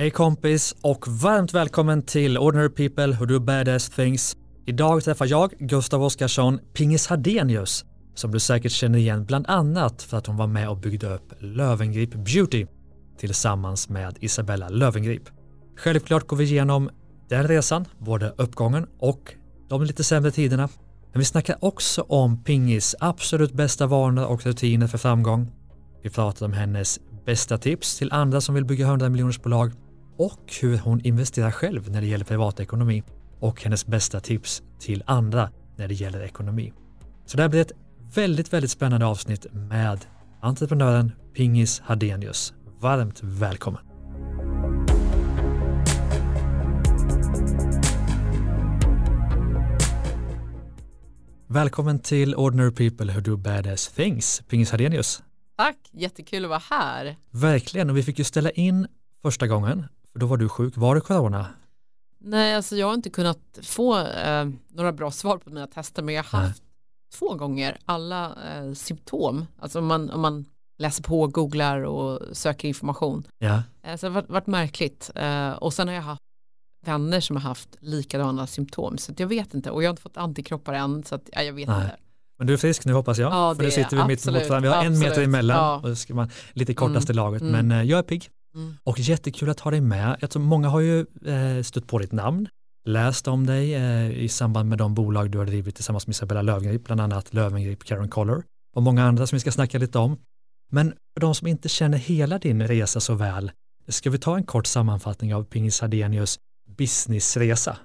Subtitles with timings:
[0.00, 4.36] Hej kompis och varmt välkommen till Ordinary People Who Do Badass Things.
[4.66, 7.84] Idag träffar jag, Gustav Oskarsson, Pingis Hadenius,
[8.14, 11.32] som du säkert känner igen bland annat för att hon var med och byggde upp
[11.38, 12.66] Lövengrip Beauty
[13.18, 15.22] tillsammans med Isabella Lövengrip.
[15.76, 16.90] Självklart går vi igenom
[17.28, 19.34] den resan, både uppgången och
[19.68, 20.68] de lite sämre tiderna.
[21.12, 25.50] Men vi snackar också om Pingis absolut bästa vanor och rutiner för framgång.
[26.02, 29.72] Vi pratar om hennes bästa tips till andra som vill bygga 100 miljoners bolag
[30.20, 33.02] och hur hon investerar själv när det gäller privatekonomi
[33.38, 36.72] och hennes bästa tips till andra när det gäller ekonomi.
[37.26, 37.72] Så det här blir ett
[38.14, 39.98] väldigt, väldigt spännande avsnitt med
[40.40, 42.54] entreprenören Pingis Hadenius.
[42.80, 43.82] Varmt välkommen!
[51.46, 55.22] Välkommen till Ordinary People Who Do Badass Things, Pingis Hadenius.
[55.56, 57.16] Tack, jättekul att vara här.
[57.30, 58.86] Verkligen, och vi fick ju ställa in
[59.22, 60.76] första gången, för då var du sjuk.
[60.76, 61.46] Var det corona?
[62.18, 66.14] Nej, alltså jag har inte kunnat få eh, några bra svar på mina tester, men
[66.14, 66.70] jag har haft Nej.
[67.18, 69.46] två gånger alla eh, symptom.
[69.58, 70.44] Alltså om man, om man
[70.78, 73.26] läser på, googlar och söker information.
[73.38, 73.62] Ja.
[73.82, 75.10] Eh, så det har varit, märkligt.
[75.14, 76.22] Eh, och sen har jag haft
[76.86, 79.70] vänner som har haft likadana symptom, så jag vet inte.
[79.70, 81.82] Och jag har inte fått antikroppar än, så att, ja, jag vet Nej.
[81.82, 81.96] inte.
[82.38, 83.32] Men du är frisk nu hoppas jag.
[83.32, 84.60] Ja, för nu sitter vi mitt emot varandra.
[84.70, 85.02] Vi har absolut.
[85.02, 85.90] en meter emellan Ja.
[86.10, 87.42] och man lite kortaste Mm, laget.
[87.42, 87.66] mm.
[87.66, 88.30] Men eh, jag är pigg.
[88.54, 88.74] Mm.
[88.84, 90.16] Och jättekul att ha dig med.
[90.20, 92.48] Jag tror många har ju eh, stött på ditt namn,
[92.84, 96.42] läst om dig eh, i samband med de bolag du har drivit tillsammans med Isabella
[96.42, 98.42] Löwengrip, bland annat Löwengrip Karen Collar
[98.76, 100.16] och många andra som vi ska snacka lite om.
[100.72, 103.52] Men för de som inte känner hela din resa så väl,
[103.88, 106.38] ska vi ta en kort sammanfattning av Pingis Hadenius
[106.76, 107.76] businessresa,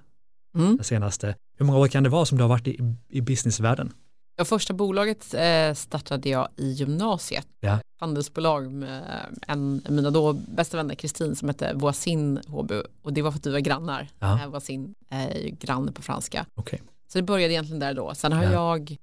[0.57, 0.75] Mm.
[0.75, 1.35] den senaste.
[1.57, 3.93] Hur många år kan det vara som du har varit i, i businessvärlden?
[4.37, 7.47] Ja, första bolaget eh, startade jag i gymnasiet.
[7.59, 7.79] Ja.
[7.99, 9.03] Handelsbolag med
[9.47, 13.39] en av mina då bästa vänner Kristin som hette Voisin HB och det var för
[13.39, 14.07] att vi var grannar.
[14.19, 14.41] Ja.
[14.41, 16.45] Eh, Voisin är ju granne på franska.
[16.55, 16.81] Okej.
[17.07, 18.13] Så det började egentligen där då.
[18.15, 18.51] Sen har Ja.
[18.51, 18.97] jag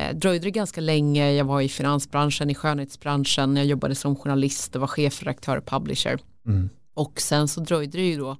[0.00, 1.32] eh, dröjde det ganska länge.
[1.32, 3.56] Jag var i finansbranschen, i skönhetsbranschen.
[3.56, 6.18] Jag jobbade som journalist och var chefredaktör och publisher.
[6.46, 6.68] Mm.
[6.94, 8.36] Och sen så dröjde det ju då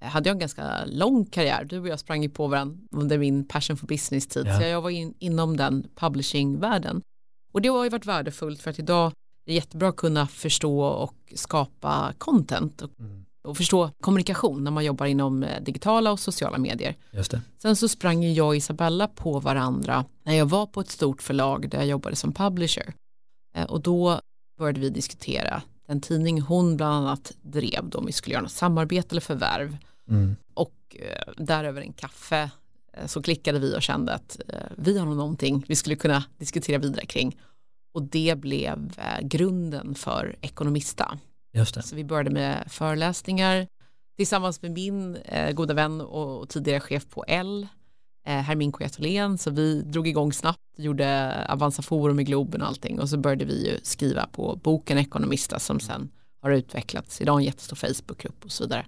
[0.00, 1.64] hade jag en ganska lång karriär.
[1.64, 4.46] Du och jag sprang ju på varandra under min passion for business-tid.
[4.46, 4.58] Ja.
[4.60, 7.02] Så jag var in, inom den publishing-världen.
[7.52, 9.12] Och det har ju varit värdefullt för att idag är
[9.46, 13.24] det jättebra att kunna förstå och skapa content och, Mm.
[13.48, 16.96] och förstå kommunikation när man jobbar inom eh, digitala och sociala medier.
[17.62, 21.22] Sen så sprang ju jag och Isabella på varandra när jag var på ett stort
[21.22, 22.94] förlag där jag jobbade som publisher.
[23.56, 24.20] Eh, Och då
[24.58, 28.52] började vi diskutera den tidning hon bland annat drev då om vi skulle göra något
[28.52, 29.76] samarbete eller förvärv.
[30.08, 30.36] Mm.
[30.54, 32.50] Och eh, där över en kaffe
[32.92, 36.24] eh, så klickade vi och kände att eh, vi har nog någonting vi skulle kunna
[36.38, 37.36] diskutera vidare kring.
[37.94, 41.18] Och det blev eh, grunden för Ekonomista.
[41.52, 41.82] Just det.
[41.82, 43.66] Så vi började med föreläsningar
[44.16, 47.66] tillsammans med min eh, goda vän och, och tidigare chef på L,
[48.32, 49.38] Hermin Kujatolén.
[49.38, 53.00] Så vi drog igång snabbt, gjorde Avanza Forum i Globen och allting.
[53.00, 56.10] Och så började vi ju skriva på boken Ekonomista som sen
[56.42, 57.20] har utvecklats.
[57.20, 58.86] Idag en jättestor Facebookgrupp och så vidare.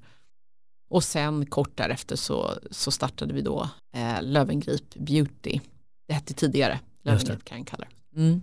[0.91, 5.61] Och sen kort därefter så, så startade vi då eh, Lövengrip Beauty.
[6.09, 7.11] Det hette tidigare Just det.
[7.11, 7.89] Lövengrip Karen Color.
[8.17, 8.43] Mm.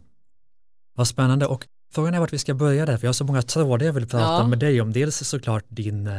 [0.96, 3.42] Vad spännande och frågan är vart vi ska börja där, för jag har så många
[3.42, 4.48] trådar jag vill prata Ja.
[4.48, 4.94] med dig om.
[4.94, 6.14] Dels såklart din, eh,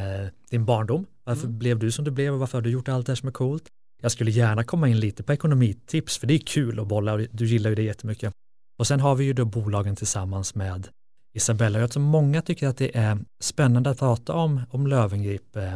[0.50, 1.59] din barndom, varför Mm.
[1.59, 3.33] blev du som du blev och varför har du gjort allt det här som är
[3.33, 3.65] coolt?
[4.03, 7.20] Jag skulle gärna komma in lite på ekonomitips, för det är kul att bolla och
[7.32, 8.32] du gillar ju det jättemycket.
[8.78, 10.88] Och sen har vi ju då bolagen tillsammans med
[11.34, 11.78] Isabella.
[11.78, 15.75] Jag tror många tycker att det är spännande att prata om, om Lövengrip, eh,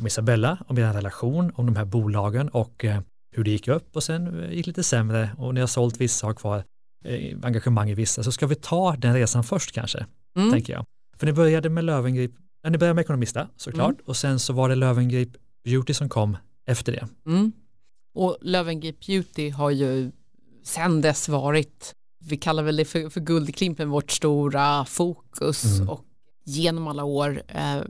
[0.00, 3.00] om Isabella, om er relation, om de här bolagen och eh,
[3.36, 6.26] hur det gick upp och sen eh, gick lite sämre och ni har sålt vissa
[6.26, 6.64] och kvar
[7.42, 8.22] engagemang i vissa.
[8.22, 10.50] Så ska vi ta den resan först kanske, Mm.
[10.52, 10.84] tänker jag.
[11.16, 12.32] För ni började med Lövengrip,
[12.68, 14.04] ni började med Ekonomista såklart Mm.
[14.06, 15.28] och sen så var det Lövengrip
[15.64, 16.36] Beauty som kom
[16.66, 17.08] efter det.
[17.26, 17.52] Mm.
[18.14, 20.10] Och Löwengrip Beauty har ju
[20.64, 21.94] sen dess varit,
[22.24, 25.88] vi kallar väl det för, för guldklimpen, vårt stora fokus Mm.
[25.88, 26.04] och
[26.44, 27.80] genom alla år eh,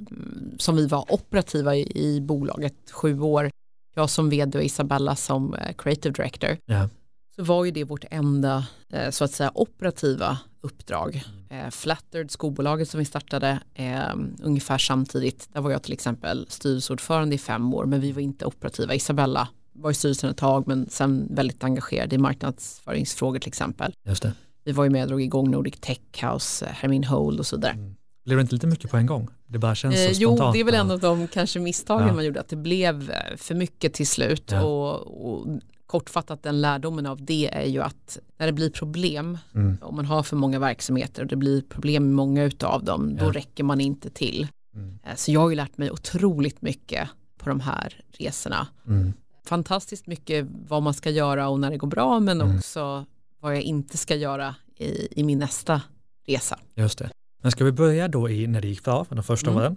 [0.59, 3.51] som vi var operativa i, i bolaget, sju år,
[3.95, 6.89] jag som vd och Isabella som eh, creative director, Ja.
[7.37, 11.25] Så var ju det vårt enda eh, så att säga operativa uppdrag.
[11.51, 11.65] Mm.
[11.67, 17.35] Eh, Flattered, skobolaget som vi startade eh, ungefär samtidigt, där var jag till exempel styrelseordförande
[17.35, 18.95] i fem år men vi var inte operativa.
[18.95, 23.93] Isabella var i styrelsen ett tag men sen väldigt engagerad i marknadsföringsfrågor till exempel.
[24.07, 24.33] Just det.
[24.65, 27.73] Vi var ju med och drog igång Nordic Tech House, Hermin Hold och så vidare.
[27.73, 27.95] Mm.
[28.25, 29.29] Blev det inte lite mycket på en gång?
[29.47, 30.41] Det bara känns så Eh, spontant.
[30.41, 32.15] jo, det är väl en av de kanske misstagen Ja.
[32.15, 34.51] man gjorde, att det blev för mycket till slut.
[34.51, 34.63] Ja.
[34.63, 35.47] Och, och
[35.95, 39.77] kortfattat den lärdomen av det är ju att när det blir problem, Mm.
[39.83, 43.25] om man har för många verksamheter och det blir problem med många utav dem, då
[43.25, 43.33] Ja.
[43.33, 44.49] räcker man inte till.
[44.75, 44.99] Mm.
[45.05, 47.09] Eh, så jag har ju lärt mig otroligt mycket
[47.39, 48.67] på de här resorna.
[48.87, 49.13] Mm.
[49.47, 52.57] Fantastiskt mycket vad man ska göra och när det går bra men mm.
[52.57, 53.05] också
[53.41, 55.83] vad jag inte ska göra i, i min nästa
[56.27, 56.59] resa.
[56.75, 57.11] Just det.
[57.43, 59.63] Men ska vi börja då i när det gick bra för de första mm.
[59.63, 59.77] åren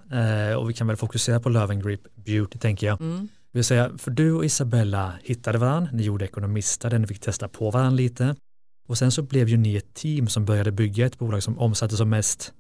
[0.50, 3.02] eh, och vi kan väl fokusera på Love and Grip Beauty tänker jag.
[3.02, 3.28] Mm.
[3.58, 7.72] Vill säga, för du och Isabella hittade varandra, ni gjorde ekonomistade, ni fick testa på
[7.72, 8.36] varandra lite
[8.88, 11.98] och sen så blev ju ni ett team som började bygga ett bolag som omsatte
[11.98, 12.54] som mest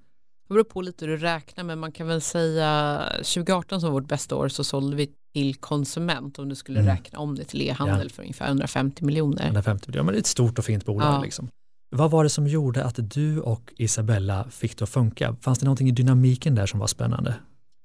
[0.48, 4.08] det beror på lite hur du räknar men man kan väl säga 2018 som vårt
[4.08, 6.92] bästa år så sålde vi till konsument om du skulle mm.
[6.92, 8.16] räkna om det till e-handel ja.
[8.16, 9.46] för ungefär 150 miljoner.
[9.46, 11.22] 150 miljoner, men det är ett stort och fint bolag ja.
[11.24, 11.50] liksom.
[11.90, 15.36] Vad var det som gjorde att du och Isabella fick det att funka?
[15.42, 17.36] Fanns det någonting i dynamiken där som var spännande?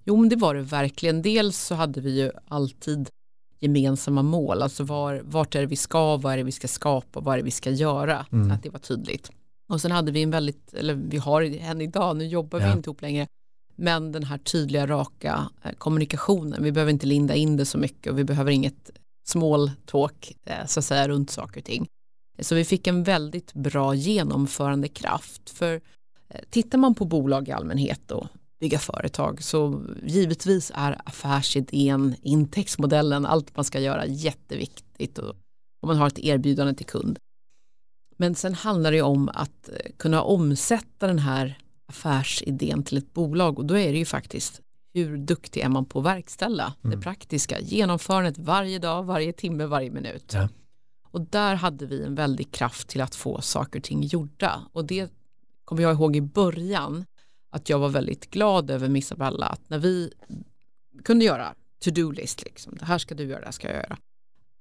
[0.05, 1.23] Jo, men det var det verkligen.
[1.23, 3.09] Dels så hade vi ju alltid
[3.63, 7.21] gemensamma mål, alltså var, vart är det vi ska, vad är det vi ska skapa,
[7.21, 8.51] vad är det vi ska göra, mm.
[8.51, 9.31] att det var tydligt.
[9.69, 12.67] Och sen hade vi en väldigt, eller vi har än idag, nu jobbar ja.
[12.67, 13.27] vi inte ihop längre,
[13.77, 16.65] men den här tydliga, raka eh, kommunikationen.
[16.65, 18.91] Vi behöver inte linda in det så mycket och vi behöver inget
[19.27, 21.87] small talk eh, så att säga runt saker och ting.
[22.39, 25.51] Så vi fick en väldigt bra genomförandekraft.
[25.51, 25.81] För
[26.29, 28.27] eh, tittar man på bolag i allmänhet och
[28.63, 35.29] bygga företag så givetvis är affärsidén, intäktsmodellen, allt man ska göra jätteviktigt och,
[35.81, 37.19] och man har ett erbjudande till kund.
[38.17, 43.59] Men sen handlar det om att eh, kunna omsätta den här affärsidén till ett bolag
[43.59, 44.61] och då är det ju faktiskt
[44.95, 46.97] hur duktig är man på att verkställa mm.
[46.97, 50.33] det praktiska, genomförandet varje dag, varje timme, varje minut.
[50.35, 50.49] Ja.
[51.11, 54.63] Och där hade vi en väldig kraft till att få saker och ting gjorda.
[54.73, 55.13] Och det
[55.65, 57.05] kommer jag ihåg i början
[57.53, 60.13] att jag var väldigt glad över med Isabella att när vi
[61.05, 61.55] kunde göra
[61.85, 63.99] to-do-list, liksom, det här ska du göra, det här ska jag göra.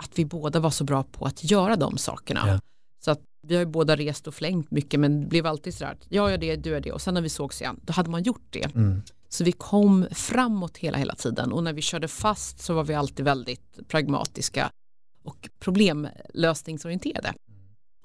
[0.03, 2.43] Att vi båda var så bra på att göra de sakerna.
[2.47, 2.59] Ja.
[3.05, 5.91] Så att vi har ju båda rest och flängt mycket men det blev alltid sådär
[5.91, 8.09] att jag gör det, du gör det och sen när vi sågs igen då hade
[8.09, 8.75] man gjort det.
[8.75, 9.01] Mm.
[9.29, 12.93] Så vi kom framåt hela hela tiden och när vi körde fast så var vi
[12.93, 14.71] alltid väldigt pragmatiska
[15.23, 17.33] och problemlösningsorienterade.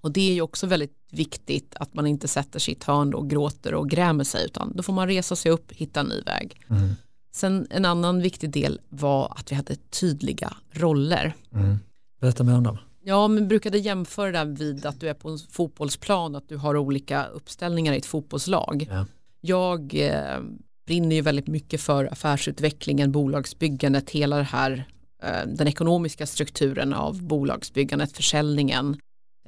[0.06, 3.74] Och det är ju också väldigt viktigt att man inte sätter sitt hörn och gråter
[3.74, 6.60] och grämer sig utan då får man resa sig upp, hitta en ny väg.
[6.70, 6.94] Mm.
[7.34, 11.34] Sen en annan viktig del var att vi hade tydliga roller.
[11.54, 11.76] Mm.
[12.20, 12.78] Berätta mer om dem.
[13.02, 16.76] Ja, men brukade jämföra det vid att du är på en fotbollsplan, att du har
[16.76, 18.88] olika uppställningar i ett fotbollslag.
[18.90, 19.06] Ja.
[19.40, 20.40] Jag eh,
[20.86, 24.86] brinner ju väldigt mycket för affärsutvecklingen, bolagsbyggandet, hela det här
[25.22, 28.96] Eh, den ekonomiska strukturen av bolagsbyggandet, försäljningen,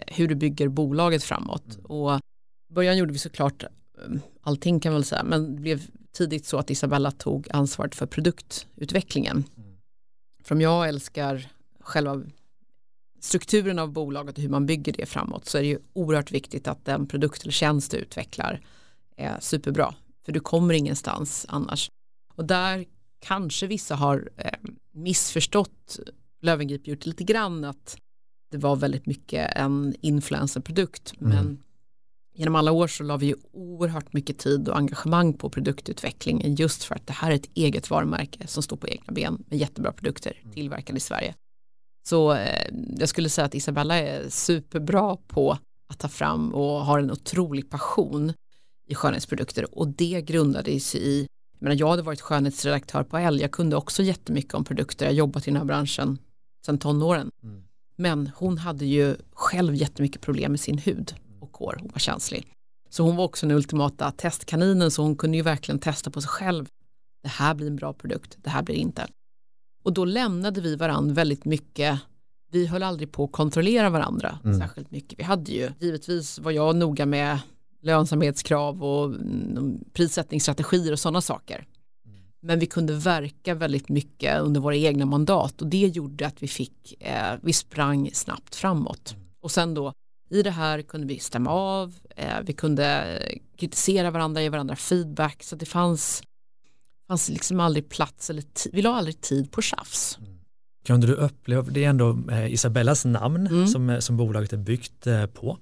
[0.06, 1.74] hur du bygger bolaget framåt.
[1.74, 1.84] Mm.
[1.84, 2.20] Och
[2.70, 3.68] i början gjorde vi såklart eh,
[4.42, 8.06] allting kan man väl säga, men det blev tidigt så att Isabella tog ansvaret för
[8.06, 9.44] produktutvecklingen.
[9.56, 9.76] Mm.
[10.44, 11.46] För jag älskar
[11.80, 12.22] själva
[13.20, 16.68] strukturen av bolaget och hur man bygger det framåt så är det ju oerhört viktigt
[16.68, 18.60] att den produkt eller tjänst du utvecklar
[19.16, 19.94] är superbra.
[20.24, 21.90] För du kommer ingenstans annars.
[22.34, 22.84] Och där
[23.20, 24.52] kanske vissa har eh,
[24.92, 25.98] missförstått
[26.40, 27.96] Löwengrip gjort lite grann att
[28.50, 31.34] det var väldigt mycket en influencerprodukt mm.
[31.34, 31.58] men
[32.34, 36.84] genom alla år så la vi ju oerhört mycket tid och engagemang på produktutvecklingen just
[36.84, 39.92] för att det här är ett eget varumärke som står på egna ben med jättebra
[39.92, 40.54] produkter mm.
[40.54, 41.34] tillverkade i Sverige.
[42.08, 42.68] Så eh,
[42.98, 45.58] jag skulle säga att Isabella är superbra på
[45.88, 48.32] att ta fram och har en otrolig passion
[48.88, 51.28] i skönhetsprodukter och det grundade sig i
[51.58, 55.12] jag, menar, jag hade varit skönhetsredaktör på L, jag kunde också jättemycket om produkter, jag
[55.12, 56.18] har jobbat i den här branschen
[56.66, 57.30] sedan tonåren.
[57.42, 57.67] Mm.
[57.98, 62.46] Men hon hade ju själv jättemycket problem med sin hud och hår, hon var känslig.
[62.90, 66.28] Så hon var också den ultimata testkaninen så hon kunde ju verkligen testa på sig
[66.28, 66.68] själv.
[67.22, 69.06] Det här blir en bra produkt, det här blir inte.
[69.82, 72.00] Och då lämnade vi varandra väldigt mycket
[72.50, 74.60] vi höll aldrig på att kontrollera varandra mm.
[74.60, 75.18] särskilt mycket.
[75.18, 77.38] Vi hade ju, givetvis var jag noga med
[77.82, 81.66] lönsamhetskrav och mm, prissättningsstrategier och sådana saker.
[82.40, 86.48] Men vi kunde verka väldigt mycket under våra egna mandat och det gjorde att vi
[86.48, 89.16] fick, eh, vi sprang snabbt framåt.
[89.42, 89.92] Och sen då
[90.30, 93.18] i det här kunde vi stämma av, eh, vi kunde
[93.56, 96.22] kritisera varandra, ge varandra feedback så det fanns,
[97.08, 100.18] fanns liksom aldrig plats eller vi la aldrig tid på tjafs.
[100.88, 103.66] Kunde du uppleva, det är ändå eh, Isabellas namn mm.
[103.66, 105.58] som, eh, som bolaget är byggt eh, på.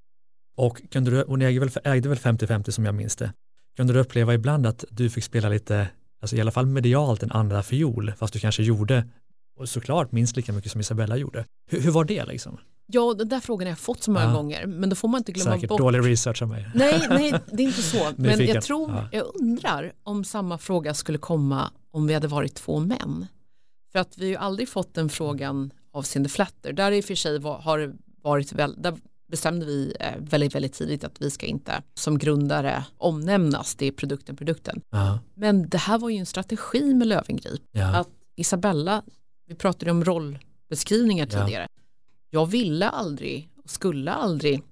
[0.57, 1.17] Och kunde du,
[1.59, 3.33] väl, ägde väl 50-50 som jag minns det.
[3.77, 5.89] Kunde du uppleva ibland att du fick spela lite,
[6.21, 9.09] alltså i alla fall medialt en andra fiol, fast du kanske gjorde,
[9.59, 11.45] och såklart minst lika mycket som Isabella gjorde.
[11.71, 12.59] Hur, hur var det liksom?
[12.87, 14.33] Ja, den där frågan har jag fått så många ja.
[14.33, 15.79] gånger, men då får man inte glömma Säkert bort.
[15.79, 16.71] dålig research av mig.
[16.75, 18.13] Nej, nej, det är inte så.
[18.17, 19.09] men jag tror, ja.
[19.13, 23.27] jag undrar om samma fråga skulle komma om vi hade varit två män.
[23.93, 26.73] För att vi har ju aldrig fått den frågan avseende flatter.
[26.73, 27.93] Där i och för sig var, har det
[28.23, 28.97] varit väl, där
[29.27, 33.93] bestämde vi eh, väldigt, väldigt tidigt att vi ska inte som grundare omnämnas, det är
[33.93, 34.81] produkten, produkten.
[34.91, 35.19] Ja.
[35.35, 37.63] Men det här var ju en strategi med Lövengrip.
[37.73, 37.97] Ja.
[37.97, 39.03] Att Isabella,
[39.47, 41.45] vi pratade om rollbeskrivningar Ja.
[41.45, 41.67] tidigare.
[42.31, 44.63] Jag ville aldrig och skulle aldrig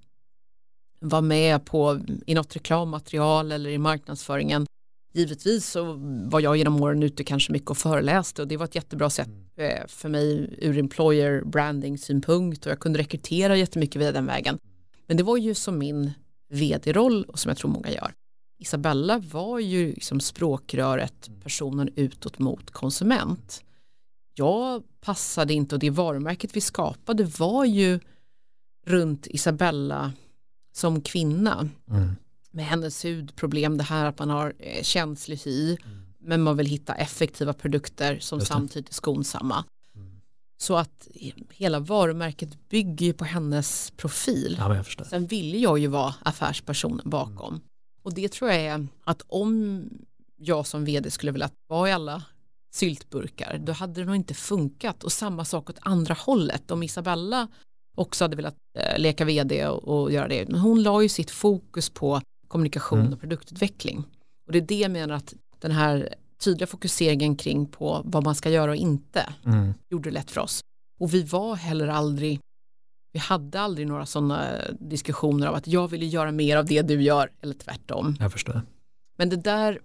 [0.99, 4.65] vara med på i något reklammaterial eller i marknadsföringen.
[5.15, 5.93] Givetvis så
[6.29, 9.29] var jag genom åren ute kanske mycket och föreläste och det var ett jättebra sätt
[9.55, 14.59] eh, för mig ur employer branding synpunkt och jag kunde rekrytera jättemycket via den vägen.
[15.07, 16.11] Men det var ju som min
[16.49, 18.13] vd-roll och som jag tror många gör.
[18.59, 23.63] Isabella var ju liksom språkröret, personen utåt mot konsument.
[24.33, 27.99] Jag passade inte och det varumärket vi skapade var ju
[28.85, 30.13] runt Isabella
[30.73, 32.15] som kvinna Mm.
[32.55, 35.77] Med hennes hudproblem, det här att man har eh, känslig hy
[36.19, 39.65] men man vill hitta effektiva produkter som samtidigt är skonsamma.
[40.57, 41.07] Så att
[41.49, 44.55] hela varumärket bygger ju på hennes profil.
[44.59, 45.07] ja, jag.
[45.07, 47.61] Sen ville jag ju vara affärspersonen bakom.
[48.03, 49.83] Och det tror jag är att om
[50.37, 52.23] jag som vd skulle vilja vara i alla
[52.73, 55.03] syltburkar, då hade det nog inte funkat.
[55.03, 56.71] Och samma sak åt andra hållet.
[56.71, 57.47] Om Isabella
[57.95, 60.49] också hade velat eh, leka vd och, och göra det.
[60.49, 63.13] Men hon la ju sitt fokus på kommunikation Mm.
[63.13, 64.03] och produktutveckling.
[64.47, 68.35] Och det är det jag menar att den här tydliga fokuseringen kring på vad man
[68.35, 69.73] ska göra och inte Mm.
[69.89, 70.59] gjorde det lätt för oss.
[70.99, 72.39] Och vi var heller aldrig,
[73.13, 74.47] vi hade aldrig några sådana
[74.79, 78.15] diskussioner av att jag vill göra mer av det du gör eller tvärtom.
[78.19, 78.61] Jag förstår.
[79.17, 79.79] Men det där,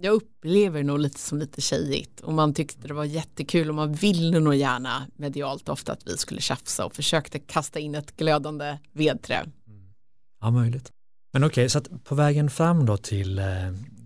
[0.00, 3.92] jag upplever nog lite som lite tjejigt och man tyckte det var jättekul och man
[3.92, 8.78] ville nog gärna medialt ofta att vi skulle tjafsa och försökte kasta in ett glödande
[8.92, 9.46] vedträ.
[10.40, 10.92] Ja, möjligt.
[11.36, 13.44] Men okej, så att på vägen fram då till, eh,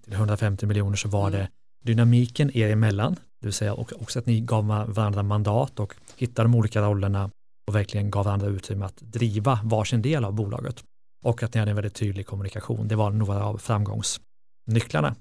[0.05, 1.41] till 150 miljoner så var Mm.
[1.41, 1.49] det
[1.85, 6.49] dynamiken er emellan, det vill säga och- också att ni gav varandra mandat och hittade
[6.49, 7.31] de olika rollerna
[7.69, 10.85] och verkligen gav varandra utrymme att driva varsin del av bolaget.
[11.25, 12.89] Och att ni hade en väldigt tydlig kommunikation.
[12.89, 15.15] Det var några av framgångsnycklarna.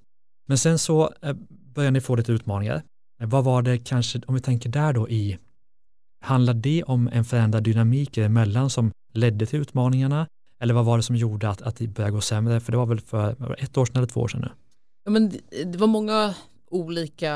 [0.47, 1.33] Men sen så eh,
[1.75, 2.81] började ni få lite utmaningar.
[3.21, 5.37] Eh, Vad var det kanske, om vi tänker där då i,
[6.25, 10.27] handlar det om en förändrad dynamik emellan som ledde till utmaningarna?
[10.59, 12.59] Eller vad var det som gjorde att, att det började gå sämre?
[12.59, 14.49] För det var väl för ett år sedan eller två år sedan nu?
[15.05, 15.29] Ja, men
[15.65, 16.33] det- var många
[16.71, 17.33] olika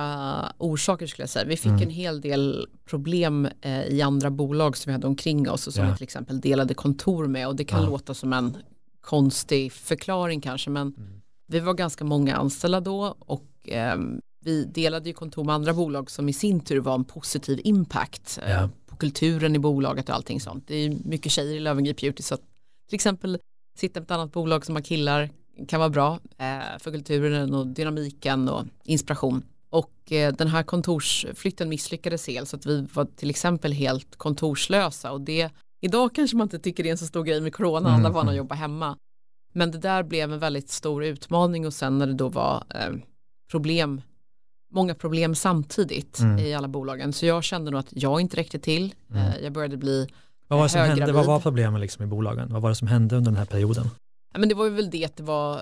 [0.57, 1.45] orsaker skulle jag säga.
[1.45, 1.81] Vi fick Mm.
[1.83, 5.85] en hel del problem eh, i andra bolag som vi hade omkring oss och som
[5.85, 5.91] Ja.
[5.91, 7.89] vi till exempel delade kontor med och det kan Ja.
[7.89, 8.57] låta som en
[9.01, 11.21] konstig förklaring kanske men Mm.
[11.47, 16.11] vi var ganska många anställda då och ehm, vi delade ju kontor med andra bolag
[16.11, 18.69] som i sin tur var en positiv impact eh, Ja.
[18.87, 20.63] på kulturen i bolaget och allting sånt.
[20.67, 22.41] Det är mycket tjejer i Löwengrip Beauty så att
[22.93, 23.37] till exempel
[23.77, 25.29] sitta på ett annat bolag som har killar
[25.67, 29.43] kan vara bra eh, för kulturen och dynamiken och inspiration.
[29.69, 35.11] Och eh, den här kontorsflytten misslyckades helt så att vi var till exempel helt kontorslösa
[35.11, 35.49] och det
[35.81, 38.09] idag kanske man inte tycker det är en så stor grej med corona, alla var
[38.09, 38.97] vana att jobba hemma.
[39.53, 42.93] Men det där blev en väldigt stor utmaning och sen när det då var eh,
[43.51, 44.01] problem,
[44.71, 46.39] många problem samtidigt Mm.
[46.39, 48.95] i alla bolagen så jag kände nog att jag inte räckte till.
[49.09, 49.27] Mm.
[49.27, 50.07] Eh, jag började bli
[50.47, 51.11] Vad var det som hände?
[51.11, 52.53] Vad var problemen liksom i bolagen?
[52.53, 53.89] Vad var det som hände under den här perioden?
[54.33, 55.61] Ja, men det var ju väl det att det var eh,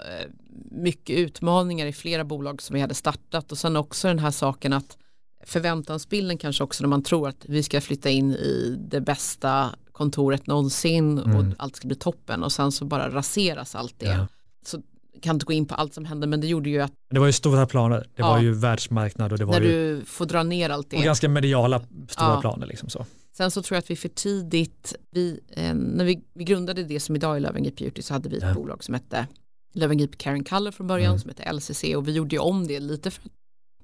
[0.71, 4.73] mycket utmaningar i flera bolag som vi hade startat och sen också den här saken
[4.73, 4.97] att
[5.45, 10.47] förväntansbilden kanske också när man tror att vi ska flytta in i det bästa kontoret
[10.47, 11.35] någonsin Mm.
[11.37, 14.05] och allt ska bli toppen och sen så bara raseras allt det.
[14.05, 14.27] Ja.
[14.65, 14.81] Så
[15.21, 17.25] kan inte gå in på allt som hände men det gjorde ju att Det var
[17.27, 17.97] ju stora planer.
[17.97, 18.29] Det Ja.
[18.29, 21.05] var ju världsmarknad och det var när ju du får dra ner allt och det.
[21.05, 22.41] ganska mediala stora Ja.
[22.41, 23.05] planer liksom så.
[23.41, 26.99] Sen så tror jag att vi för tidigt, vi, eh, när vi, vi grundade det
[26.99, 28.53] som idag är Löwengrip Beauty så hade vi ett Ja.
[28.53, 29.27] bolag som hette
[29.73, 31.19] Löwengrip Karen Color från början Mm.
[31.19, 33.31] som hette LCC och vi gjorde ju om det lite för att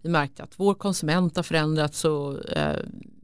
[0.02, 2.76] vi märkte att vår konsument har förändrats så eh,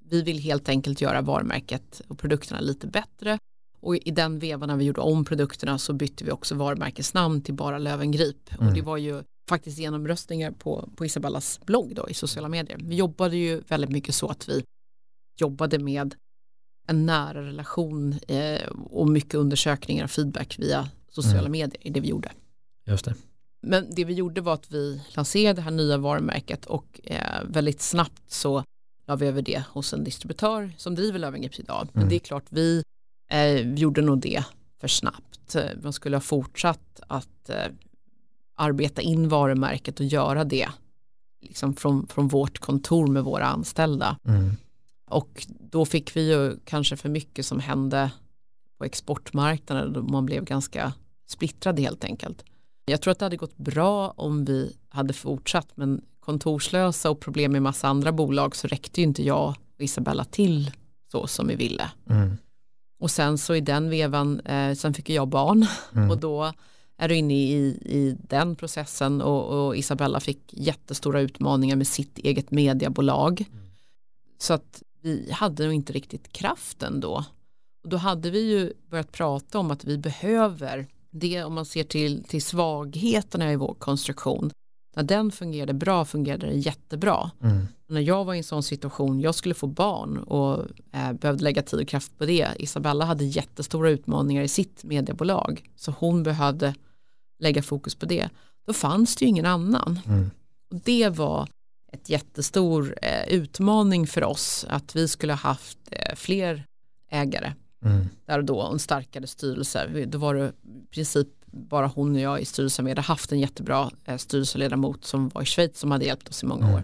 [0.10, 3.40] vi vill helt enkelt göra varumärket och produkterna lite bättre
[3.80, 7.54] och i den vevan när vi gjorde om produkterna så bytte vi också varumärkesnamn till
[7.54, 8.68] bara Löwengrip Mm.
[8.68, 12.78] och det var ju faktiskt genomröstningar på, på Isabellas blogg då i sociala medier.
[12.84, 14.64] Vi jobbade ju väldigt mycket så att vi
[15.40, 16.16] jobbade med
[16.88, 21.52] en nära relation eh, och mycket undersökningar och feedback via sociala Mm.
[21.52, 22.32] medier i det vi gjorde.
[22.86, 23.16] Just det.
[23.62, 27.82] Men det vi gjorde var att vi lanserade det här nya varumärket och eh, väldigt
[27.82, 28.64] snabbt så
[29.08, 31.88] la vi över det hos en distributör som driver Löwengrip idag.
[31.94, 32.10] Men Mm.
[32.10, 32.84] det är klart vi
[33.32, 34.44] eh, gjorde nog det
[34.82, 35.56] för snabbt.
[35.84, 37.66] Man skulle ha fortsatt att eh,
[38.56, 40.70] arbeta in varumärket och göra det
[41.42, 44.18] liksom från, från vårt kontor med våra anställda.
[44.28, 44.52] Mm.
[45.14, 48.12] Och då fick vi ju kanske för mycket som hände
[48.78, 50.94] på exportmarknaden och man blev ganska
[51.28, 52.46] splittrad helt enkelt.
[52.86, 57.52] Jag tror att det hade gått bra om vi hade fortsatt men kontorslösa och problem
[57.52, 60.72] med massa andra bolag så räckte ju inte jag och Isabella till
[61.12, 61.92] så som vi ville.
[62.10, 62.38] Mm.
[63.00, 66.10] Och sen så i den vevan, eh, sen fick jag barn Mm.
[66.10, 66.54] och då
[66.98, 67.56] är du inne i,
[67.86, 73.46] i den processen och, och Isabella fick jättestora utmaningar med sitt eget mediebolag.
[74.38, 77.26] Så att vi hade nog inte riktigt kraften då.
[77.84, 81.84] Och då hade vi ju börjat prata om att vi behöver det om man ser
[81.84, 84.52] till, till svagheterna i vår konstruktion.
[84.96, 87.32] När den fungerade bra fungerade den jättebra.
[87.42, 87.68] Mm.
[87.88, 91.62] När jag var i en sån situation, jag skulle få barn och eh, behövde lägga
[91.62, 92.48] tid och kraft på det.
[92.60, 95.70] Isabella hade jättestora utmaningar i sitt mediebolag.
[95.76, 96.76] Så hon behövde
[97.40, 98.30] lägga fokus på det.
[98.66, 100.00] Då fanns det ju ingen annan.
[100.06, 100.32] Mm.
[100.72, 101.50] Och det var
[101.94, 106.66] ett jättestor eh, utmaning för oss att vi skulle ha haft eh, fler
[107.12, 107.54] ägare
[107.86, 108.06] Mm.
[108.26, 110.06] där och då och en starkare styrelse.
[110.08, 112.86] Då var det i princip bara hon och jag i styrelsen.
[112.86, 116.44] Vi hade haft en jättebra eh, styrelseledamot som var i Schweiz som hade hjälpt oss
[116.44, 116.76] i många Mm.
[116.76, 116.80] år.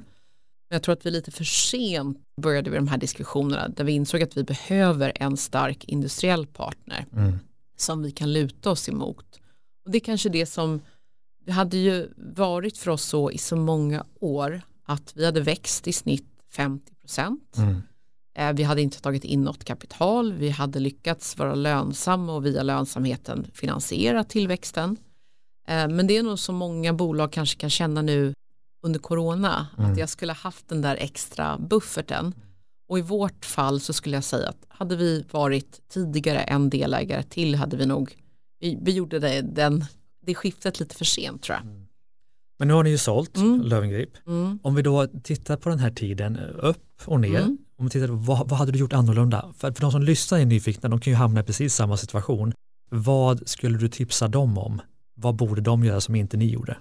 [0.69, 3.91] Men jag tror att vi lite för sent började med de här diskussionerna där vi
[3.91, 7.39] insåg att vi behöver en stark industriell partner Mm.
[7.77, 9.39] som vi kan luta oss emot.
[9.85, 10.81] Och det är kanske det som
[11.45, 15.87] det hade ju varit för oss så i så många år att vi hade växt
[15.87, 17.57] i snitt 50 procent.
[17.57, 17.81] Mm.
[18.37, 22.63] Eh, Vi hade inte tagit in något kapital, vi hade lyckats vara lönsamma och via
[22.63, 24.97] lönsamheten finansiera tillväxten.
[25.67, 28.33] Eh, Men det är nog så många bolag kanske kan känna nu
[28.83, 29.91] under corona Mm.
[29.91, 32.33] att jag skulle ha haft den där extra bufferten.
[32.87, 37.23] Och i vårt fall så skulle jag säga att hade vi varit tidigare en delägare
[37.23, 38.15] till hade vi nog,
[38.59, 39.85] vi, vi gjorde det, den,
[40.25, 41.78] det skiftet lite för sent tror jag.
[42.59, 43.61] Men nu har ni ju sålt Mm.
[43.61, 44.09] Löwengrip.
[44.27, 44.59] Mm.
[44.63, 47.57] Om vi då tittar på den här tiden, upp och ner, Mm.
[47.77, 49.53] om vi tittar på vad, vad hade du gjort annorlunda?
[49.57, 52.53] För, för de som lyssnar är nyfikna, de kan ju hamna i precis samma situation.
[52.91, 54.81] Vad skulle du tipsa dem om?
[55.15, 56.77] Vad borde de göra som inte ni gjorde?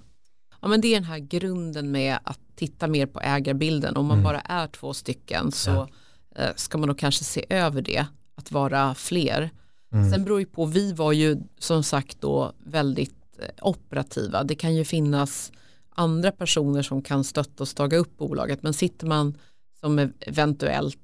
[0.60, 3.96] Ja men det är den här grunden med att titta mer på ägarbilden.
[3.96, 4.24] Om man Mm.
[4.24, 5.88] bara är två stycken så Ja.
[6.36, 9.50] eh, ska man då kanske se över det, att vara fler.
[9.92, 10.10] Mm.
[10.10, 14.44] Sen beror ju på, vi var ju som sagt då väldigt eh, operativa.
[14.44, 15.52] Det kan ju finnas
[15.98, 18.62] andra personer som kan stötta och staga upp bolaget.
[18.62, 19.38] Men sitter man
[19.80, 20.98] som ev- eventuellt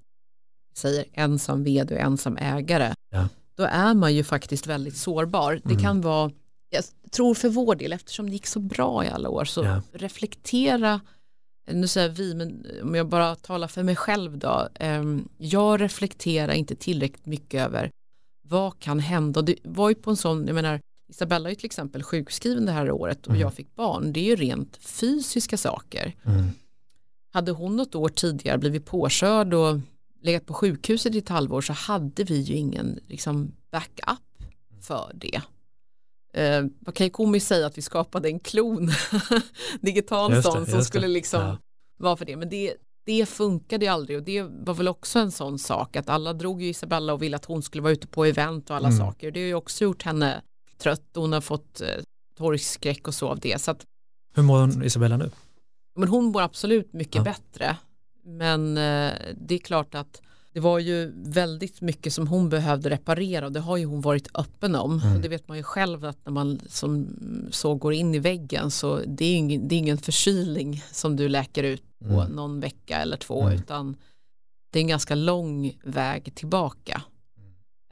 [0.77, 3.29] säger ensam vd och ensam ägare, Ja.
[3.57, 5.53] då är man ju faktiskt väldigt sårbar.
[5.65, 5.83] Det Mm.
[5.83, 6.31] kan vara,
[6.71, 9.83] jag tror för vår del, eftersom det gick så bra i alla år, så Ja.
[9.93, 11.01] reflektera
[11.71, 16.53] nu säger vi, men om jag bara talar för mig själv då, ehm, jag reflekterar
[16.53, 17.91] inte tillräckligt mycket över
[18.49, 19.41] vad kan hända.
[19.41, 20.81] Och Det var ju på en sån, jag menar,
[21.15, 23.41] Isabella är till exempel sjukskriven det här året och Mm.
[23.41, 24.13] jag fick barn.
[24.13, 26.15] Det är ju rent fysiska saker.
[26.25, 26.45] Mm.
[27.33, 29.81] Hade hon något år tidigare blivit påkörd och
[30.23, 34.49] legat på sjukhuset i ett halvår så hade vi ju ingen liksom, backup
[34.81, 35.41] för det.
[36.41, 38.91] Eh, man kan ju komiskt säga att vi skapade en klon,
[39.81, 41.13] digital Just det, sån som just skulle det.
[41.13, 41.59] liksom Ja.
[41.99, 42.37] vara för det.
[42.37, 42.75] Men det,
[43.07, 46.63] det funkade ju aldrig och det var väl också en sån sak att alla drog
[46.63, 48.99] ju Isabella och ville att hon skulle vara ute på event och alla Mm.
[48.99, 49.31] saker.
[49.31, 50.43] Det har ju också gjort henne
[50.85, 51.89] trött och hon har fått eh,
[52.39, 53.61] torgskräck och så av det.
[53.61, 53.85] Så att,
[54.37, 55.31] Hur mår hon, Isabella nu?
[55.97, 57.23] men hon mår absolut mycket Ja.
[57.23, 57.77] bättre.
[58.25, 63.47] Men eh, det är klart att det var ju väldigt mycket som hon behövde reparera
[63.47, 65.01] och det har ju hon varit öppen om.
[65.01, 65.23] Mm.
[65.23, 67.09] Det vet man ju själv att när man som
[67.51, 71.29] så går in i väggen så det är ingen, det är ingen förkylning som du
[71.29, 72.33] läker ut på Mm.
[72.33, 73.55] någon vecka eller två Mm.
[73.59, 73.97] utan
[74.73, 77.03] det är en ganska lång väg tillbaka.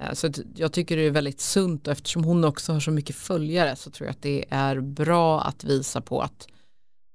[0.03, 3.17] Eh, Så jag tycker det är väldigt sunt och eftersom hon också har så mycket
[3.17, 6.49] följare så tror jag att det är bra att visa på att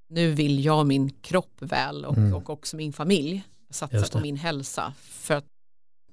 [0.10, 2.34] nu vill jag min kropp väl och, Mm.
[2.34, 4.94] och också min familj satsa på min hälsa.
[5.00, 5.46] För att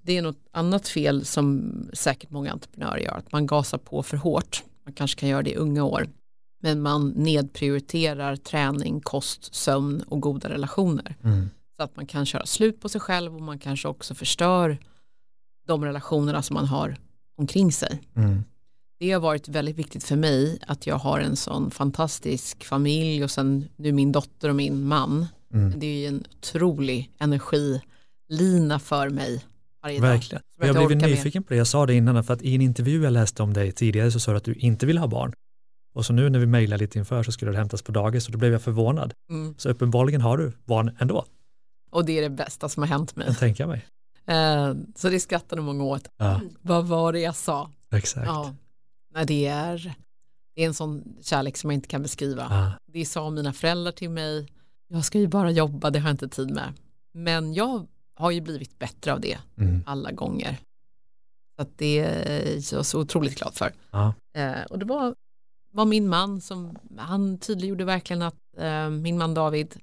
[0.02, 4.16] det är något annat fel som säkert många entreprenörer gör, att man gasar på för
[4.16, 4.62] hårt.
[4.84, 6.08] Man kanske kan göra det i unga år.
[6.62, 11.16] Men man nedprioriterar träning, kost, sömn och goda relationer.
[11.24, 11.50] Mm.
[11.76, 14.78] Så att man kan köra slut på sig själv och man kanske också förstör
[15.66, 16.96] de relationerna som man har
[17.36, 18.00] omkring sig.
[18.16, 18.44] Mm.
[18.98, 23.30] Det har varit väldigt viktigt för mig att jag har en sån fantastisk familj och
[23.30, 25.26] sen nu min dotter och min man.
[25.54, 25.72] Mm.
[25.78, 29.44] Det är ju en otrolig energilina för mig
[29.82, 30.08] varje dag.
[30.08, 30.42] Verkligen.
[30.56, 31.16] Som jag Jag blivit orkar med.
[31.16, 31.56] nyfiken på det.
[31.56, 34.20] Jag sa det innan, för att i en intervju jag läste om dig tidigare så
[34.20, 35.32] sa du att du inte vill ha barn.
[35.94, 38.32] Och så nu när vi mejlade lite inför så skulle det hämtas på dagis och
[38.32, 39.14] då blev jag förvånad.
[39.30, 39.54] Mm.
[39.58, 41.24] Så uppenbarligen har du barn ändå,
[41.90, 43.26] Och det är det bästa som har hänt mig.
[43.26, 43.84] kan tänka mig.
[44.26, 46.08] Eh, så det skrattade många åt.
[46.16, 47.70] Ja, Vad var det jag sa?
[47.92, 48.26] exakt.
[48.26, 48.54] Ja,
[49.14, 49.94] Nej, det, är,
[50.54, 52.46] det är en sån kärlek som jag inte kan beskriva.
[52.50, 52.72] Ja.
[52.92, 54.48] Det sa mina föräldrar till mig.
[54.88, 56.72] Jag ska ju bara jobba, det har jag inte tid med.
[57.12, 59.82] Men jag har ju blivit bättre av det Mm.
[59.86, 60.56] alla gånger.
[61.56, 63.72] Så att det är jag så otroligt glad för.
[63.90, 64.14] Ja.
[64.36, 65.14] Eh, och det var,
[65.72, 69.74] var min man som, han tydliggjorde verkligen att eh, min man David,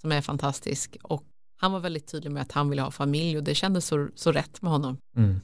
[0.00, 1.24] som är fantastisk, och
[1.60, 4.32] han var väldigt tydlig med att han ville ha familj och det kändes så, så
[4.32, 4.96] rätt med honom.
[5.16, 5.40] Mm.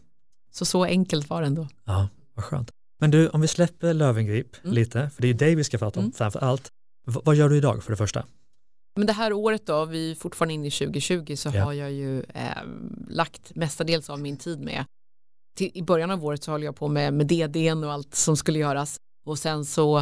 [0.51, 1.69] Så så enkelt var det ändå.
[1.85, 2.71] Ja, vad skönt.
[3.01, 4.75] Men du, om vi släpper Lövengrip Mm.
[4.75, 6.13] lite, för det är dig vi ska prata om Mm.
[6.13, 6.69] framför allt.
[7.07, 8.25] V- vad gör du idag för det första?
[8.97, 11.65] Men det här året då, vi är fortfarande inne i 2020 så Ja.
[11.65, 12.63] har jag ju eh,
[13.09, 14.85] lagt mestadels av min tid med
[15.57, 18.37] till, i början av året så höll jag på med, med DDn och allt som
[18.37, 18.97] skulle göras
[19.27, 19.99] och sen så,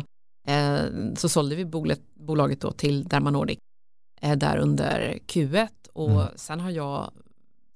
[0.48, 0.78] eh,
[1.16, 3.58] så sålde vi bolet, bolaget då till Derma Nordic
[4.22, 6.26] där under Q1 och Mm.
[6.36, 7.10] sen har jag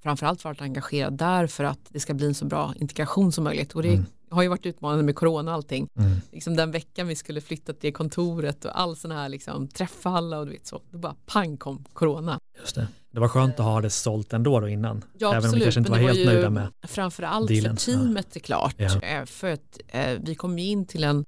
[0.02, 3.72] framförallt varit engagerad där för att det ska bli en så bra integration som möjligt
[3.72, 4.04] och det Mm.
[4.30, 6.10] har ju varit utmanande med corona och allting Mm.
[6.32, 10.38] liksom den veckan vi skulle flytta till kontoret och all sån här liksom träffa alla
[10.38, 12.38] och du vet så, då bara pang kom corona.
[12.60, 12.88] Just det.
[13.12, 15.04] det var skönt att ha det sålt ändå då innan.
[15.18, 17.76] Ja Även om vi absolut, kanske inte var helt var ju nöjda med framförallt dealen.
[17.76, 19.00] för teamet är klart, Ja.
[19.00, 21.24] eh, för att eh, vi kom ju in till en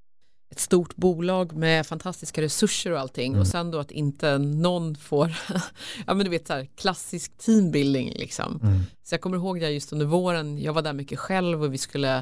[0.51, 3.41] ett stort bolag med fantastiska resurser och allting Mm.
[3.41, 5.33] och sen då att inte någon får,
[6.07, 8.61] ja men du vet så här klassisk teambuilding liksom.
[8.63, 8.81] Mm.
[9.03, 11.79] Så jag kommer ihåg det just under våren, jag var där mycket själv och vi
[11.79, 12.19] skulle,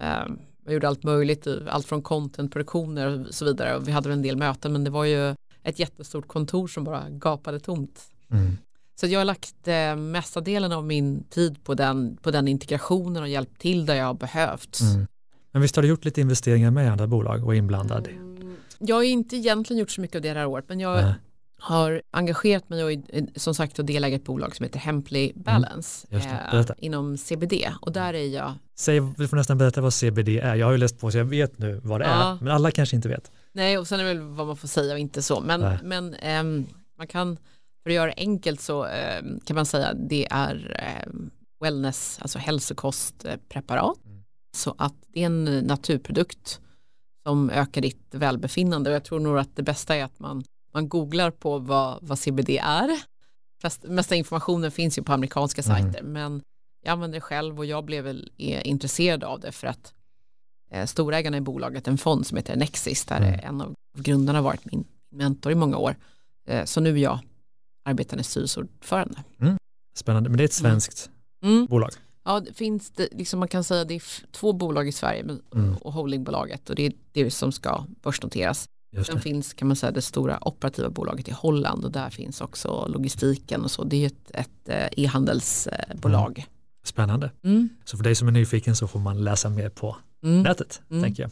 [0.00, 0.26] eh,
[0.64, 4.36] jag gjorde allt möjligt, allt från contentproduktioner och så vidare och vi hade en del
[4.36, 8.00] möten men det var ju ett jättestort kontor som bara gapade tomt.
[8.30, 8.58] Mm.
[9.00, 13.22] Så jag har lagt eh, mesta delen av min tid på den, på den integrationen
[13.22, 14.80] och hjälpt till där jag har behövt.
[14.80, 15.06] Mm.
[15.52, 18.06] Men visst har du gjort lite investeringar med i andra bolag och är inblandad?
[18.08, 21.14] Mm, Jag har inte egentligen gjort så mycket av det här året men jag Nej.
[21.60, 25.32] har engagerat mig och är, som sagt och delägare i ett bolag som heter Hemply
[25.34, 26.18] Balance Mm.
[26.52, 26.72] Just det.
[26.78, 30.54] eh, inom CBD och där är jag Säg, du får nästan berätta vad CBD är.
[30.54, 32.32] Jag har ju läst på så jag vet nu vad det Ja.
[32.32, 33.30] är, men alla kanske inte vet.
[33.52, 35.40] Nej, och sen är det väl vad man får säga och inte så.
[35.40, 35.78] Men, Nej.
[35.82, 36.66] men ehm,
[36.98, 37.36] man kan,
[37.82, 42.38] för att göra det enkelt så ehm, kan man säga det är ehm, wellness, alltså
[42.38, 43.96] hälsokostpreparat.
[44.54, 44.58] Mm.
[44.58, 46.60] Så att det är en naturprodukt
[47.22, 48.90] som ökar ditt välbefinnande.
[48.90, 52.18] Och jag tror nog att det bästa är att man, man googlar på vad, vad
[52.18, 53.02] CBD är.
[53.62, 55.82] Fast mesta informationen finns ju på amerikanska Mm.
[55.82, 56.02] sajter.
[56.02, 56.42] Men
[56.84, 59.94] jag använder det själv och jag blev väl är intresserad av det för att
[60.70, 63.40] eh, storägarna i bolaget, en fond som heter Nexis, där Mm.
[63.42, 65.96] en av grundarna har varit min mentor i många år.
[66.48, 67.18] Eh, så nu är jag
[67.84, 69.22] arbetande styrelseordförande.
[69.96, 71.10] Spännande, men det är ett svenskt
[71.42, 71.66] Mm.
[71.66, 71.90] bolag.
[72.24, 75.20] Ja, det finns det, liksom man kan säga det är två bolag i Sverige
[75.54, 75.74] Mm.
[75.76, 78.64] och holdingbolaget och det är det som ska börsnoteras.
[79.06, 82.86] Sen finns kan man säga det stora operativa bolaget i Holland och där finns också
[82.88, 83.84] logistiken och så.
[83.84, 86.46] Det är ett, eh, e-handelsbolag.
[86.84, 87.30] Spännande.
[87.44, 87.68] Mm.
[87.84, 90.42] Så för dig som är nyfiken så får man läsa mer på Mm.
[90.42, 91.02] nätet, Mm.
[91.02, 91.30] tänker jag.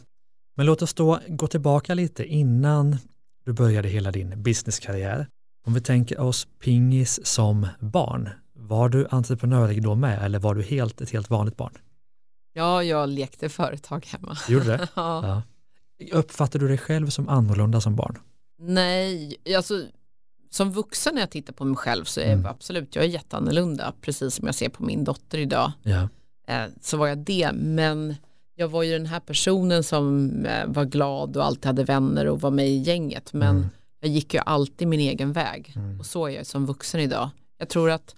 [0.57, 2.97] Men låt oss då gå tillbaka lite innan
[3.45, 5.27] du började hela din businesskarriär.
[5.67, 8.29] Om vi tänker oss pingis som barn,
[8.61, 11.73] var du entreprenörig då med eller var du helt, ett helt vanligt barn?
[12.53, 14.37] Ja, jag lekte företag hemma.
[14.49, 14.87] Gjorde det?
[14.95, 15.41] ja.
[15.97, 16.17] Ja.
[16.17, 18.17] Uppfattade du dig själv som annorlunda som barn?
[18.59, 19.83] Nej, alltså
[20.49, 22.41] som vuxen när jag tittar på mig själv så är Mm.
[22.41, 25.71] jag absolut, jag är jätteannorlunda, precis som jag ser på min dotter idag.
[25.83, 26.09] Ja.
[26.47, 28.15] Eh, så var jag det, men
[28.55, 32.41] jag var ju den här personen som eh, var glad och alltid hade vänner och
[32.41, 33.69] var med i gänget, men Mm.
[33.99, 35.99] jag gick ju alltid min egen väg Mm.
[35.99, 37.29] och så är jag som vuxen idag.
[37.57, 38.15] Jag tror att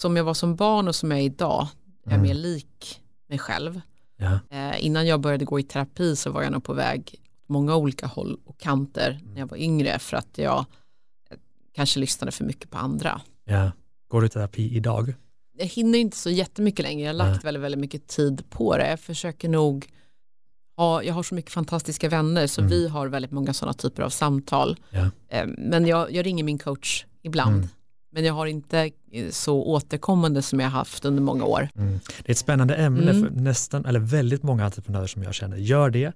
[0.00, 1.66] som jag var som barn och som jag är idag
[2.06, 2.22] är jag Mm.
[2.28, 3.80] mer lik mig själv.
[4.16, 4.38] Ja.
[4.50, 7.14] Eh, innan jag började gå i terapi så var jag nog på väg
[7.46, 10.58] många olika håll och kanter när jag var yngre för att jag
[11.30, 11.36] eh,
[11.74, 13.20] kanske lyssnade för mycket på andra.
[13.44, 13.70] ja.
[14.08, 15.14] Går du i terapi idag?
[15.58, 17.40] Jag hinner inte så jättemycket längre, jag har lagt Nej.
[17.44, 18.90] väldigt, väldigt mycket tid på det.
[18.90, 19.86] Jag försöker nog
[20.76, 22.70] ha, jag har så mycket fantastiska vänner så Mm.
[22.70, 24.76] vi har väldigt många sådana typer av samtal.
[24.90, 25.10] Ja.
[25.28, 27.68] Eh, Men jag, jag ringer min coach ibland.
[28.12, 31.68] Men jag har inte eh, så återkommande som jag har haft under många år.
[31.74, 31.92] Mm.
[32.18, 33.22] Det är ett spännande ämne Mm.
[33.22, 36.12] för nästan, eller väldigt många entreprenörer som jag känner gör det,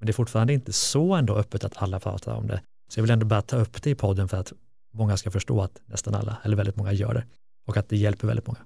[0.00, 2.62] men det är fortfarande inte så ändå öppet att alla pratar om det.
[2.90, 4.52] Så jag vill ändå bara ta upp det i podden för att
[4.94, 7.24] många ska förstå att nästan alla, eller väldigt många gör det
[7.66, 8.58] och att det hjälper väldigt många.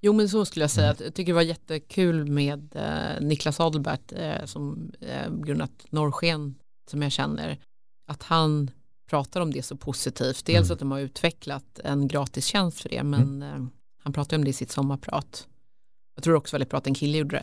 [0.00, 0.92] Jo men så skulle jag säga, Mm.
[0.94, 6.54] att jag tycker det var jättekul med eh, Niklas Adelbert eh, som eh, grundat Norrsken
[6.90, 7.58] som jag känner,
[8.10, 8.70] att han
[9.08, 10.44] pratar om det så positivt.
[10.44, 10.72] Dels Mm.
[10.74, 13.66] att de har utvecklat en gratistjänst för det, men eh,
[14.02, 15.46] han pratar om det i sitt sommarprat.
[16.14, 17.42] Jag tror också väldigt bra att en kille gjorde det.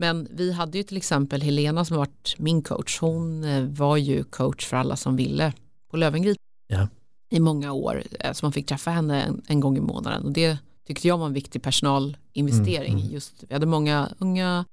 [0.00, 2.98] Men vi hade ju till exempel Helena som har varit min coach.
[3.00, 5.52] Hon eh, var ju coach för alla som ville
[5.90, 6.36] på Lövengrip
[6.68, 6.88] Ja.
[7.30, 8.02] i många år.
[8.20, 10.24] eh, Så man fick träffa henne en, en gång i månaden.
[10.24, 12.92] Och det tyckte jag var en viktig personalinvestering.
[12.92, 13.12] Mm, mm.
[13.12, 14.64] Just, vi hade många unga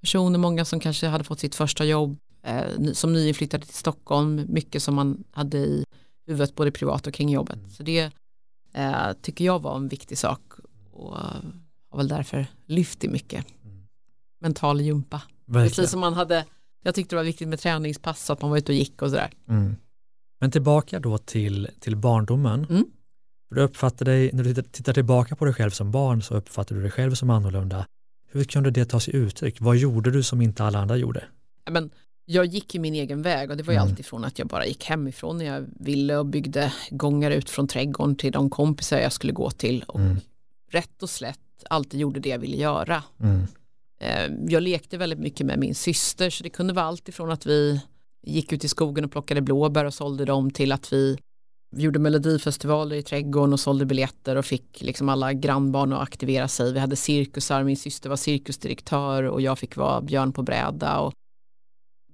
[0.00, 4.46] personer, många som kanske hade fått sitt första jobb eh, som nyinflyttade till Stockholm.
[4.48, 5.84] Mycket som man hade i
[6.26, 7.56] huvudet både privat och kring jobbet.
[7.56, 7.70] Mm.
[7.70, 8.10] Så det
[8.74, 10.40] eh, tycker jag var en viktig sak
[10.90, 11.16] och
[11.90, 13.46] har väl därför lyft i mycket.
[13.64, 13.86] Mm.
[14.40, 15.22] Mental jumpa.
[15.46, 15.68] Verkligen.
[15.68, 16.44] Precis som man hade,
[16.82, 19.10] jag tyckte det var viktigt med träningspass så att man var ute och gick och
[19.10, 19.30] sådär.
[19.48, 19.76] Mm.
[20.40, 22.66] Men tillbaka då till, till barndomen.
[22.70, 22.84] Mm.
[23.50, 26.82] Du uppfattar dig, när du tittar tillbaka på dig själv som barn så uppfattar du
[26.82, 27.86] dig själv som annorlunda.
[28.32, 29.60] Hur kunde det ta sig uttryck?
[29.60, 31.24] Vad gjorde du som inte alla andra gjorde?
[31.70, 31.90] Men
[32.32, 33.88] jag gick ju min egen väg och det var ju Mm.
[33.90, 37.68] alltid från att jag bara gick hemifrån när jag ville och byggde gångar ut från
[37.68, 40.16] trädgården till de kompisar jag skulle gå till och Mm.
[40.70, 41.38] rätt och slätt
[41.70, 43.02] alltid gjorde det jag ville göra.
[43.20, 43.42] Mm.
[44.00, 47.46] Eh, Jag lekte väldigt mycket med min syster så det kunde vara allt ifrån att
[47.46, 47.80] vi
[48.26, 51.18] gick ut i skogen och plockade blåbär och sålde dem till att vi
[51.76, 56.72] gjorde melodifestivaler i trädgården och sålde biljetter och fick liksom alla grannbarn att aktivera sig.
[56.72, 61.12] Vi hade cirkusar, min syster var cirkusdirektör och jag fick vara björn på bräda och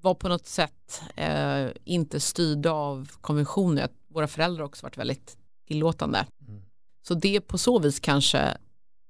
[0.00, 3.88] var på något sätt eh, inte styrda av konventioner.
[4.08, 5.36] Våra föräldrar har också varit väldigt
[5.68, 6.26] tillåtande.
[6.48, 6.62] Mm.
[7.08, 8.56] Så det är på så vis kanske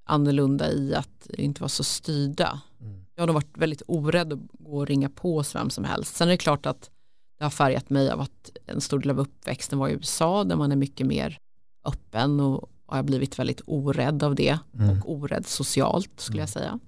[0.05, 2.61] annorlunda i att inte vara så styrda.
[2.81, 3.07] Mm.
[3.15, 6.17] Jag har nog varit väldigt orädd att gå och ringa på hos vem som helst.
[6.17, 6.91] Sen är det klart att
[7.39, 10.57] det har färgat mig av att en stor del av uppväxten var i USA där
[10.57, 11.39] man är mycket mer
[11.85, 15.03] öppen och har blivit väldigt orädd av det Mm.
[15.03, 16.79] och orädd socialt skulle jag säga.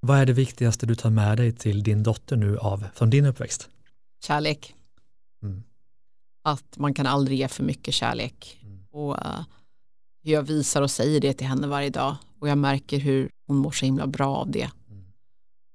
[0.00, 3.24] Vad är det viktigaste du tar med dig till din dotter nu av från din
[3.26, 3.68] uppväxt?
[4.24, 4.74] Kärlek,
[5.42, 5.62] Mm.
[6.44, 8.84] att man kan aldrig ge för mycket kärlek Mm.
[8.90, 9.16] och
[10.24, 13.56] hur jag visar och säger det till henne varje dag och jag märker hur hon
[13.56, 14.70] mår så himla bra av det.
[14.90, 15.04] Mm.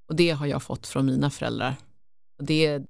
[0.09, 1.75] Och det har jag fått från mina föräldrar.
[2.39, 2.86] Och det är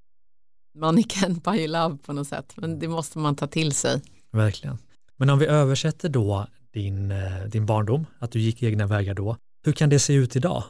[0.78, 4.02] money can buy love på något sätt, men det måste man ta till sig.
[4.32, 4.78] Verkligen.
[5.15, 9.38] Men om vi översätter då din, eh, din barndom, att du gick egna vägar då,
[9.65, 10.63] hur kan det se ut idag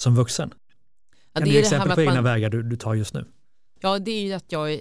[0.00, 0.50] som vuxen?
[0.52, 3.14] Ja, Kan det du är ge exempel på egna man, vägar du, du tar just
[3.14, 3.24] nu?
[3.80, 4.78] ja, det är ju att jag eh,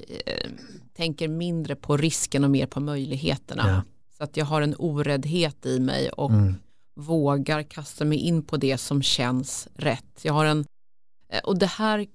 [0.94, 3.64] tänker mindre på risken och mer på möjligheterna.
[3.68, 3.82] Ja.
[4.18, 6.56] Så att jag har en oräddhet i mig och Mm.
[6.96, 10.20] vågar kasta mig in på det som känns rätt.
[10.22, 10.66] Jag har en,
[11.30, 12.08] eh, och det här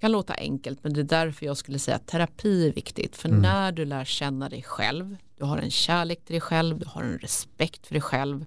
[0.00, 3.16] kan låta enkelt men det är därför jag skulle säga att terapi är viktigt.
[3.16, 3.42] För Mm.
[3.42, 7.02] när du lär känna dig själv, du har en kärlek till dig själv, du har
[7.02, 8.44] en respekt för dig själv,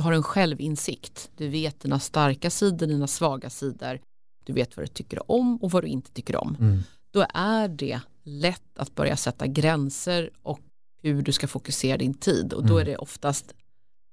[0.00, 4.00] du har en självinsikt, du vet dina starka sidor, dina svaga sidor,
[4.44, 6.56] du vet vad du tycker om och vad du inte tycker om.
[6.60, 6.78] Mm.
[7.10, 10.60] Då är det lätt att börja sätta gränser och
[11.02, 12.80] hur du ska fokusera din tid och då Mm.
[12.80, 13.54] är det oftast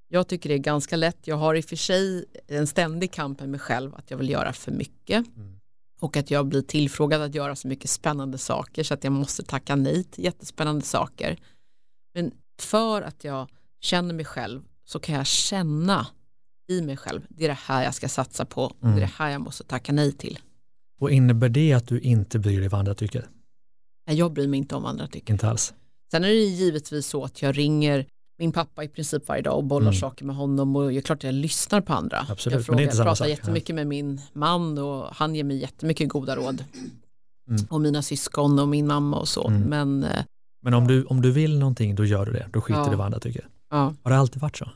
[0.09, 1.27] jag tycker det är ganska lätt.
[1.27, 4.29] Jag har i och för sig en ständig kamp med mig själv att jag vill
[4.29, 5.59] göra för mycket Mm.
[5.99, 9.43] och att jag blir tillfrågad att göra så mycket spännande saker så att jag måste
[9.43, 11.37] tacka nej till jättespännande saker.
[12.13, 13.49] Men för att jag
[13.81, 16.07] känner mig själv så kan jag känna
[16.69, 18.99] i mig själv, det är det här jag ska satsa på, och det är Mm.
[18.99, 20.39] det här jag måste tacka nej till.
[20.99, 23.27] Och innebär det att du inte bryr dig vad andra tycker?
[24.07, 25.33] Nej, Jag bryr mig inte om vad andra tycker.
[25.33, 25.73] Inte alls.
[26.11, 28.05] Sen är det givetvis så att jag ringer
[28.39, 29.99] min pappa i princip varje dag och bollar Mm.
[29.99, 32.25] saker med honom och det är klart jag lyssnar på andra.
[32.29, 33.29] Absolut, jag men frågar, det är inte samma pratar sak.
[33.29, 36.63] jättemycket med min man och han ger mig jättemycket goda råd.
[37.49, 37.65] Mm.
[37.69, 39.47] Och mina syskon och min mamma och så.
[39.47, 39.61] Mm.
[39.61, 40.23] Men eh,
[40.61, 42.47] Men om du, om du vill någonting, då gör du det.
[42.53, 42.89] Då skiter Ja.
[42.89, 43.47] du vad andra tycker.
[43.69, 44.69] Ja, Har det alltid varit så?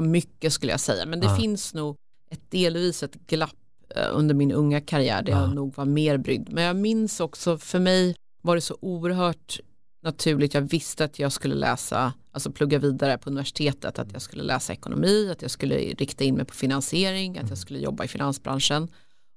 [0.00, 1.06] mycket skulle jag säga.
[1.06, 1.36] Men det Ja.
[1.36, 1.96] finns nog
[2.30, 3.56] ett delvis ett glapp
[3.96, 5.40] eh, under min unga karriär där Ja.
[5.40, 6.48] jag nog var mer brydd.
[6.52, 9.60] Men jag minns också, för mig var det så oerhört
[10.02, 10.54] naturligt.
[10.54, 14.72] Jag visste att jag skulle läsa, alltså plugga vidare på universitetet, att jag skulle läsa
[14.72, 18.88] ekonomi, att jag skulle rikta in mig på finansiering, att jag skulle jobba i finansbranschen.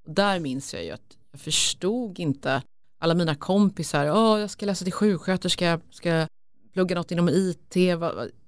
[0.07, 2.61] Och där minns jag ju att jag förstod inte
[2.99, 6.27] alla mina kompisar, oh, jag ska läsa till sjuksköterska, ska jag
[6.73, 7.75] plugga något inom IT,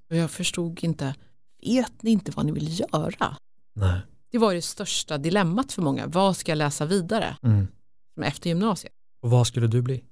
[0.09, 1.15] och jag förstod inte,
[1.65, 3.35] vet ni inte vad ni vill göra?
[3.73, 3.99] Nej.
[4.31, 7.67] Det var det största dilemmat för många, vad ska jag läsa vidare Mm.
[8.21, 8.93] efter gymnasiet?
[9.21, 10.03] Och vad skulle du bli?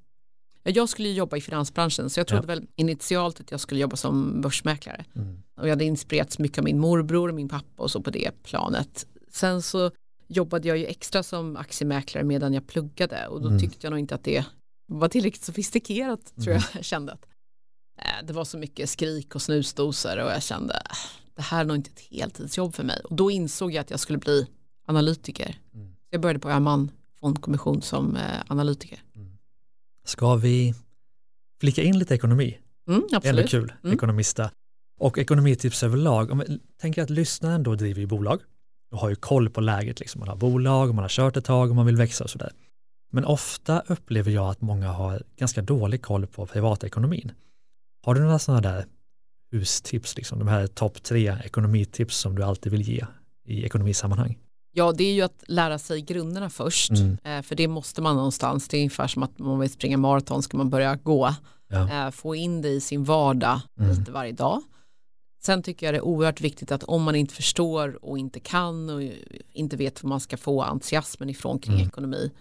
[0.63, 3.95] Ja, Jag skulle jobba i finansbranschen så jag trodde väl initialt att jag skulle jobba
[3.95, 5.05] som börsmäklare.
[5.15, 5.41] Mm.
[5.57, 8.31] Och jag hade inspirerats mycket av min morbror och min pappa och så på det
[8.43, 9.07] planet.
[9.31, 9.91] Sen så
[10.27, 13.59] jobbade jag ju extra som aktiemäklare medan jag pluggade och då Mm.
[13.59, 14.45] tyckte jag nog inte att det
[14.87, 16.61] var tillräckligt sofistikerat tror Mm.
[16.73, 17.25] jag jag kände att
[18.23, 20.81] det var så mycket skrik och snusdosor och jag kände äh,
[21.35, 23.99] det här är nog inte ett heltidsjobb för mig och då insåg jag att jag
[23.99, 24.47] skulle bli
[24.87, 25.57] analytiker.
[25.73, 25.95] Mm.
[26.09, 28.99] Jag började på Öhman fondkommission som eh, analytiker.
[30.05, 30.73] Ska vi
[31.61, 32.57] flika in lite ekonomi?
[32.87, 33.49] Mm, Det är ändå absolut.
[33.51, 33.95] kul, Mm.
[33.95, 34.51] ekonomista.
[34.99, 36.31] Och ekonomitips överlag.
[36.31, 38.41] Om jag tänker att lyssnaren då driver ju bolag
[38.91, 39.99] och har ju koll på läget.
[39.99, 40.19] Liksom.
[40.19, 42.51] Man har bolag man har kört ett tag och man vill växa och sådär.
[43.11, 47.31] Men ofta upplever jag att många har ganska dålig koll på privatekonomin.
[48.05, 48.85] Har du några sådana där
[49.51, 53.05] hustips, liksom, de här topp tre ekonomitips som du alltid vill ge
[53.47, 54.37] i ekonomisammanhang?
[54.71, 57.17] Ja, det är ju att lära sig grunderna först, Mm.
[57.23, 58.67] eh, för det måste man någonstans.
[58.67, 61.35] Det är ungefär som att man vill springa maraton ska man börja gå.
[61.69, 62.05] Ja.
[62.05, 63.89] Eh, få in det i sin vardag Mm.
[63.99, 64.61] lite varje dag.
[65.45, 68.89] Sen tycker jag det är oerhört viktigt att om man inte förstår och inte kan
[68.89, 69.01] och
[69.51, 71.87] inte vet hur man ska få entusiasmen ifrån kring Mm.
[71.87, 72.31] ekonomi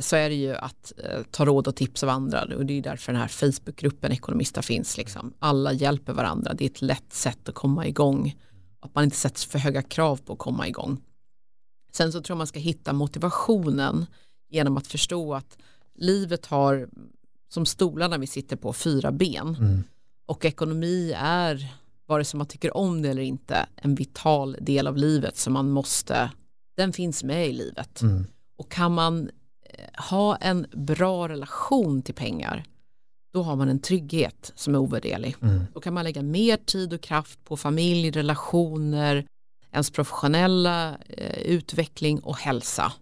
[0.00, 2.82] så är det ju att eh, ta råd och tips av andra och det är
[2.82, 4.96] därför den här Facebookgruppen Ekonomista finns.
[4.96, 5.32] Liksom.
[5.38, 8.36] Alla hjälper varandra, det är ett lätt sätt att komma igång.
[8.80, 11.00] Att man inte sätter för höga krav på att komma igång.
[11.92, 14.06] Sen så tror jag man ska hitta motivationen
[14.48, 15.58] genom att förstå att
[15.94, 16.88] livet har
[17.48, 19.84] som stolarna vi sitter på fyra ben Mm.
[20.26, 21.74] och ekonomi är
[22.06, 25.70] vare sig man tycker om det eller inte en vital del av livet som man
[25.70, 26.30] måste
[26.76, 28.26] den finns med i livet Mm.
[28.56, 29.30] och kan man eh,
[30.08, 32.64] ha en bra relation till pengar
[33.32, 35.66] då har man en trygghet som är ovärderlig Mm.
[35.74, 39.26] då kan man lägga mer tid och kraft på familj, relationer,
[39.72, 42.92] ens professionella eh, utveckling och hälsa.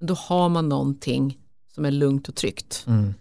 [0.00, 1.38] Då har man någonting
[1.74, 2.84] som är lugnt och tryggt.
[2.86, 3.14] Mm.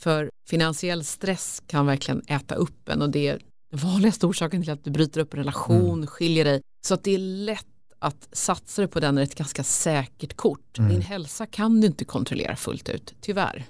[0.00, 4.70] För finansiell stress kan verkligen äta upp en och det är den vanligaste orsaken till
[4.72, 6.60] att du bryter upp en relation, skiljer dig.
[6.86, 7.66] Så att det är lätt
[7.98, 10.78] att satsa du på den är ett ganska säkert kort.
[10.78, 10.90] Mm.
[10.90, 13.64] Din hälsa kan du inte kontrollera fullt ut, tyvärr.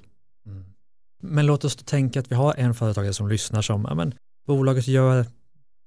[0.47, 0.65] Mm.
[1.23, 4.15] Men låt oss tänka att vi har en företagare som lyssnar som, ja men
[4.47, 5.27] bolaget gör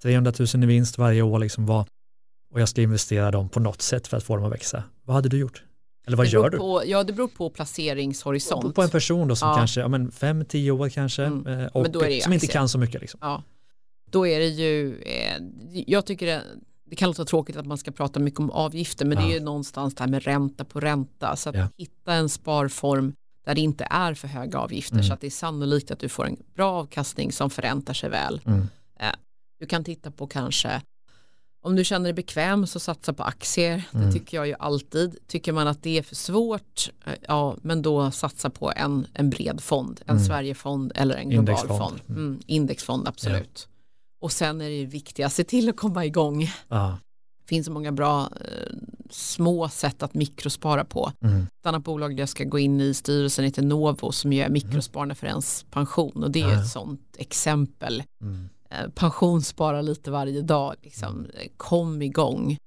[0.03, 1.87] 300 000 i vinst varje år liksom vad,
[2.53, 4.83] och jag ska investera dem på något sätt för att få dem att växa.
[5.03, 5.63] Vad hade du gjort?
[6.07, 6.57] Eller vad gör du?
[6.57, 8.61] På, ja, det beror på placeringshorisont.
[8.61, 9.55] På, på en person då som Ja.
[9.55, 11.59] kanske, ja men fem, tio år kanske, Mm.
[11.59, 12.51] eh, och som inte aktier.
[12.51, 13.19] kan så mycket liksom.
[13.23, 13.43] Ja,
[14.11, 15.37] då är det ju, eh,
[15.87, 16.41] jag tycker
[16.91, 19.29] det, det kan låta tråkigt att man ska prata mycket om avgifter men det Ja.
[19.29, 21.67] är ju någonstans det här med ränta på ränta så att Ja.
[21.77, 23.13] hitta en sparform
[23.45, 25.03] där det inte är för höga avgifter Mm.
[25.07, 28.41] så att det är sannolikt att du får en bra avkastning som förräntar sig väl.
[28.45, 28.67] Mm.
[29.59, 30.81] Du kan titta på kanske
[31.63, 33.83] om du känner dig bekväm så satsa på aktier.
[33.93, 34.05] Mm.
[34.07, 35.15] Det tycker jag ju alltid.
[35.27, 39.29] Tycker man att det är för svårt, eh, ja men då satsa på en, en
[39.29, 40.27] bred fond, en Mm.
[40.27, 41.79] Sverigefond eller en global Indexfond.
[41.79, 42.01] fond.
[42.09, 42.21] Mm.
[42.25, 43.67] Mm, indexfond absolut.
[44.21, 46.49] Och sen är det ju viktigt att se till att komma igång.
[46.67, 46.97] Ja.
[47.41, 48.73] Det finns så många bra eh,
[49.09, 51.11] små sätt att mikrospara på.
[51.23, 51.41] Mm.
[51.41, 55.15] Ett annat bolag där jag ska gå in i styrelsen heter Novo som gör mikrosparande
[55.15, 56.61] för ens pension och det är Ja.
[56.61, 58.03] ett sånt exempel.
[58.21, 58.49] Mm.
[58.69, 61.25] Eh, pensionsspara lite varje dag, liksom.
[61.33, 62.57] Eh, kom igång.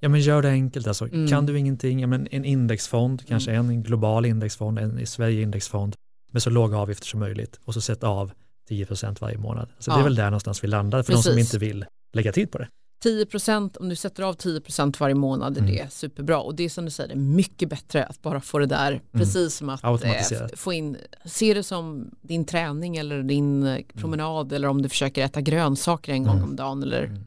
[0.00, 1.06] Ja men gör det enkelt alltså.
[1.06, 1.28] Mm.
[1.28, 5.94] Kan du ingenting, ja, men en indexfond, kanske en global indexfond, en i Sverige indexfond
[6.32, 8.32] med så låga avgifter som möjligt och så sätt av
[8.68, 9.68] 10% varje månad.
[9.78, 10.00] Så det Ja.
[10.00, 11.54] är väl där någonstans vi landar för de som Precis.
[11.54, 12.68] inte vill lägga tid på det.
[13.04, 15.74] 10% om du sätter av 10% varje månad är Mm.
[15.74, 18.58] det superbra och det är som du säger det är mycket bättre att bara få
[18.58, 23.66] det där precis som att eh, få in se det som din träning eller din
[23.66, 26.48] eh, promenad eller om du försöker äta grönsaker en gång Mm.
[26.48, 27.22] om dagen eller Mm.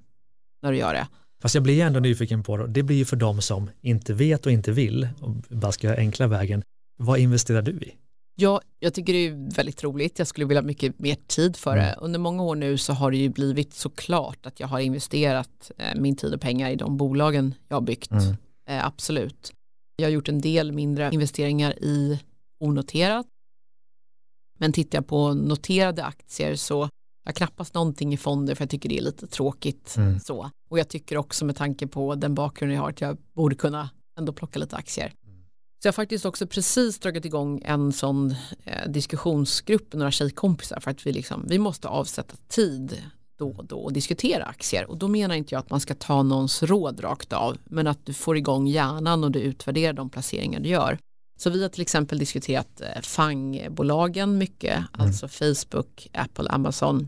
[0.61, 1.07] när du gör det.
[1.41, 2.67] Fast jag blir ändå nyfiken på det.
[2.67, 5.97] Det blir ju för de som inte vet och inte vill och bara ska göra
[5.97, 6.63] enkla vägen.
[6.97, 7.93] Vad investerar du i?
[8.41, 10.19] Ja, jag tycker det är väldigt roligt.
[10.19, 11.85] Jag skulle vilja ha mycket mer tid för Mm.
[11.85, 11.95] det.
[12.01, 15.71] Under många år nu så har det ju blivit så klart att jag har investerat
[15.77, 18.11] eh, min tid och pengar i de bolagen jag har byggt.
[18.11, 18.35] Mm.
[18.69, 19.53] Eh, absolut.
[19.95, 22.19] Jag har gjort en del mindre investeringar i
[22.59, 23.25] onoterat.
[24.59, 26.89] Men tittar jag på noterade aktier så
[27.25, 29.95] jag knappast någonting i fonder för jag tycker det är lite tråkigt.
[29.97, 30.19] Mm.
[30.19, 30.49] Så.
[30.69, 33.89] Och jag tycker också med tanke på den bakgrunden jag har att jag borde kunna
[34.19, 35.13] ändå plocka lite aktier.
[35.81, 40.79] Så jag har faktiskt också precis dragit igång en sån eh, diskussionsgrupp med några tjejkompisar
[40.79, 43.01] för att vi, liksom, vi måste avsätta tid
[43.37, 44.85] då och då och diskutera aktier.
[44.89, 48.05] Och då menar inte jag att man ska ta någons råd rakt av men att
[48.05, 50.97] du får igång hjärnan och du utvärderar de placeringar du gör.
[51.39, 57.07] Så vi har till exempel diskuterat eh, FANG-bolagen mycket, alltså Facebook, Apple, Amazon,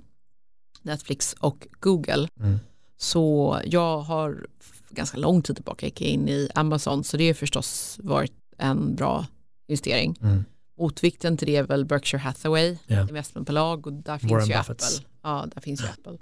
[0.81, 2.27] Netflix och Google.
[2.39, 2.59] Mm.
[2.97, 4.47] Så jag har
[4.89, 9.25] ganska lång tid tillbaka gick in i Amazon så det har förstås varit en bra
[9.67, 10.15] investering.
[10.21, 10.43] Mm.
[10.79, 13.01] Motvikten till det är väl Berkshire Hathaway, Ja.
[13.01, 14.97] investmentbolag och där finns Warren ju Buffetts.
[14.97, 15.09] Apple.
[15.23, 16.17] Ja, där finns ju Apple.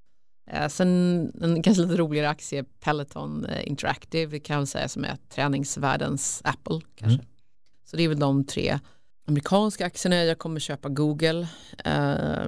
[0.51, 5.17] Eh, sen en kanske lite roligare aktie, Peloton eh, Interactive, kan jag säga som är
[5.29, 7.13] träningsvärldens Apple kanske.
[7.15, 7.25] Mm.
[7.85, 8.79] Så det är väl de tre
[9.27, 10.15] amerikanska aktierna.
[10.15, 11.47] Jag kommer köpa Google.
[11.85, 12.45] Eh,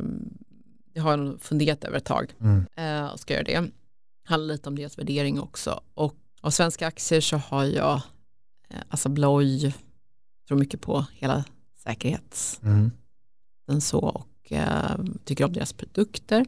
[0.94, 2.66] det har jag funderat över ett tag Mm.
[2.76, 3.70] eh, och ska göra det.
[4.26, 5.84] Handlar lite om deras värdering också.
[5.94, 8.02] Och av svenska aktier så har jag
[8.90, 9.74] Assa Abloy,
[10.48, 11.44] tror mycket på hela
[11.84, 12.92] säkerhets Mm.
[13.68, 16.46] den så och eh, tycker om deras produkter.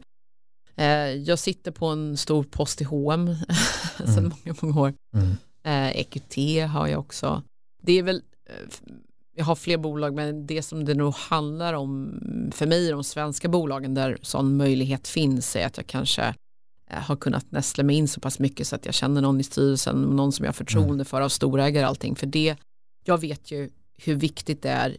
[0.76, 3.36] Eh, jag sitter på en stor post i H&M
[3.98, 4.32] sedan Mm.
[4.44, 4.94] många, många år.
[5.14, 5.30] Mm.
[5.62, 6.36] Eh, EQT
[6.70, 7.42] har jag också.
[7.82, 8.54] Det är väl, eh,
[9.34, 12.20] jag har fler bolag men det som det nog handlar om
[12.54, 16.34] för mig, de svenska bolagen där sån möjlighet finns är att jag kanske eh,
[16.90, 20.02] har kunnat nästla mig in så pass mycket så att jag känner någon i styrelsen,
[20.02, 22.16] någon som jag har förtroende för av storägare och allting.
[22.16, 22.56] För det,
[23.04, 24.96] jag vet ju hur viktigt det är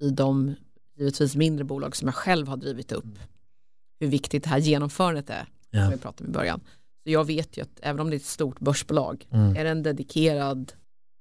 [0.00, 0.54] i de
[0.98, 3.18] givetvis mindre bolag som jag själv har drivit upp.
[4.00, 5.90] Hur viktigt det här genomförandet är, som Ja.
[5.90, 6.60] vi pratade om i början.
[7.02, 9.56] Så jag vet ju att även om det är ett stort börsbolag, Mm.
[9.56, 10.72] är det en dedikerad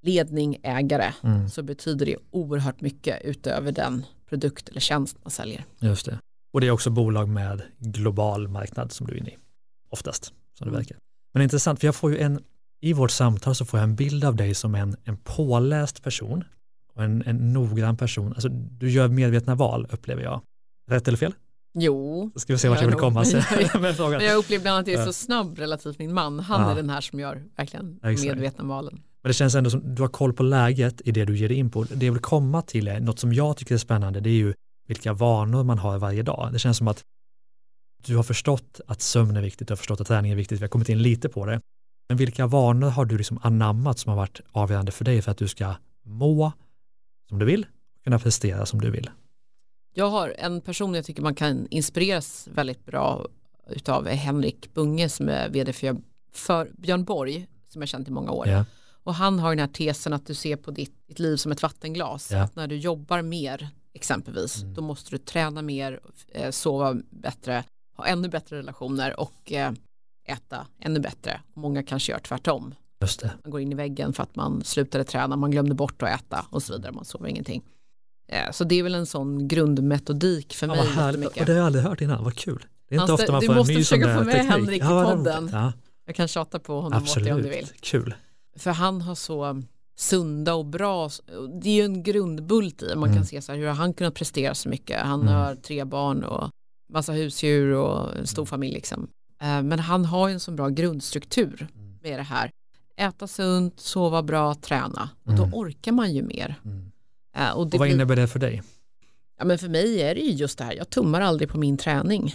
[0.05, 1.49] ledning, ägare, Mm.
[1.49, 5.65] så betyder det oerhört mycket utöver den produkt eller tjänst man säljer.
[5.79, 6.19] Just det.
[6.53, 9.37] Och det är också bolag med global marknad som du är inne i.
[9.89, 10.97] Oftast, som det verkar.
[11.33, 12.39] Men intressant, för jag får ju en,
[12.81, 16.43] i vårt samtal så får jag en bild av dig som en, en påläst person
[16.95, 18.33] och en, en noggrann person.
[18.33, 20.41] Alltså, du gör medvetna val upplever jag.
[20.89, 21.33] Rätt eller fel?
[21.73, 22.31] Jo.
[22.35, 23.43] Ska vi se vart jag vill komma sen
[23.81, 24.23] med frågan.
[24.23, 26.39] Jag upplever bland annat att jag är så snabb relativt min man.
[26.39, 26.71] Han ja.
[26.71, 28.27] är den här som gör verkligen Exakt.
[28.27, 29.01] medvetna valen.
[29.21, 31.57] Men det känns ändå som du har koll på läget i det du ger dig
[31.57, 31.83] in på.
[31.83, 34.19] Det jag vill komma till är något som jag tycker är spännande.
[34.19, 34.53] Det är ju
[34.87, 36.49] vilka vanor man har varje dag.
[36.53, 37.03] Det känns som att
[38.05, 40.63] du har förstått att sömn är viktigt, du har förstått att träning är viktigt, vi
[40.63, 41.61] har kommit in lite på det.
[42.09, 45.37] Men vilka vanor har du liksom anammat som har varit avgörande för dig för att
[45.37, 46.51] du ska må
[47.29, 47.65] som du vill
[47.97, 49.09] och kunna prestera som du vill?
[49.93, 53.27] Jag har en person jag tycker man kan inspireras väldigt bra
[53.67, 55.97] utav Henrik Bunge som är vd för,
[56.33, 58.47] för Björn Borg som jag känt i många år.
[58.47, 58.65] Yeah.
[59.03, 61.61] Och han har den här tesen att du ser på ditt, ditt liv som ett
[61.61, 62.31] vattenglas.
[62.31, 62.45] Yeah.
[62.45, 64.73] Att när du jobbar mer exempelvis, mm.
[64.73, 67.63] då måste du träna mer, eh, sova bättre,
[67.99, 69.71] ha ännu bättre relationer och eh,
[70.27, 71.41] äta ännu bättre.
[71.53, 72.75] Många kanske gör tvärtom.
[73.01, 73.31] Just det.
[73.43, 76.45] Man går in i väggen för att man slutade träna, man glömde bort att äta
[76.49, 77.63] och så vidare, man sover ingenting.
[78.27, 80.87] Eh, så det är väl en sån grundmetodik för ja, mig.
[80.87, 81.27] Härligt.
[81.27, 82.65] Och det har jag aldrig hört innan, vad kul.
[82.89, 84.51] Det är inte ofta man får en ny sån Du måste försöka få med teknik.
[84.51, 85.49] Henrik ja, i podden.
[85.53, 85.73] Ja.
[86.05, 87.27] Jag kan tjata på honom Absolut.
[87.27, 87.67] åt det om du vill.
[87.79, 88.13] Kul.
[88.57, 89.61] För han har så
[89.97, 91.09] sunda och bra,
[91.61, 93.15] det är ju en grundbult i, man mm.
[93.15, 95.33] kan se så här, hur har han kunnat prestera så mycket, han mm.
[95.33, 96.49] har tre barn och
[96.89, 98.47] massa husdjur och en stor mm.
[98.47, 99.09] familj liksom.
[99.41, 101.99] Eh, men han har ju en så bra grundstruktur mm.
[102.01, 102.51] med det här,
[102.97, 105.53] äta sunt, sova bra, träna och då mm.
[105.53, 106.55] orkar man ju mer.
[107.37, 108.63] Eh, och, och vad innebär det för dig?
[109.39, 111.77] Ja, men för mig är det ju just det här, jag tummar aldrig på min
[111.77, 112.33] träning.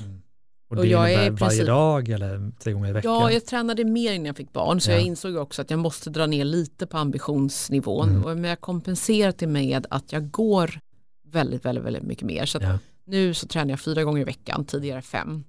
[0.68, 3.12] Och det och jag är varje precis, dag eller tre gånger i veckan?
[3.12, 4.94] Ja, jag tränade mer innan jag fick barn så ja.
[4.94, 8.08] jag insåg också att jag måste dra ner lite på ambitionsnivån.
[8.08, 8.40] Mm.
[8.40, 10.78] Men jag kompenserar det med att jag går
[11.26, 12.46] väldigt, väldigt, väldigt mycket mer.
[12.46, 12.78] Så ja.
[13.06, 15.44] Nu så tränar jag fyra gånger i veckan, tidigare fem.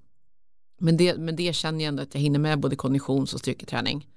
[0.80, 4.08] Men det, men det känner jag ändå att jag hinner med både konditions och styrketräning.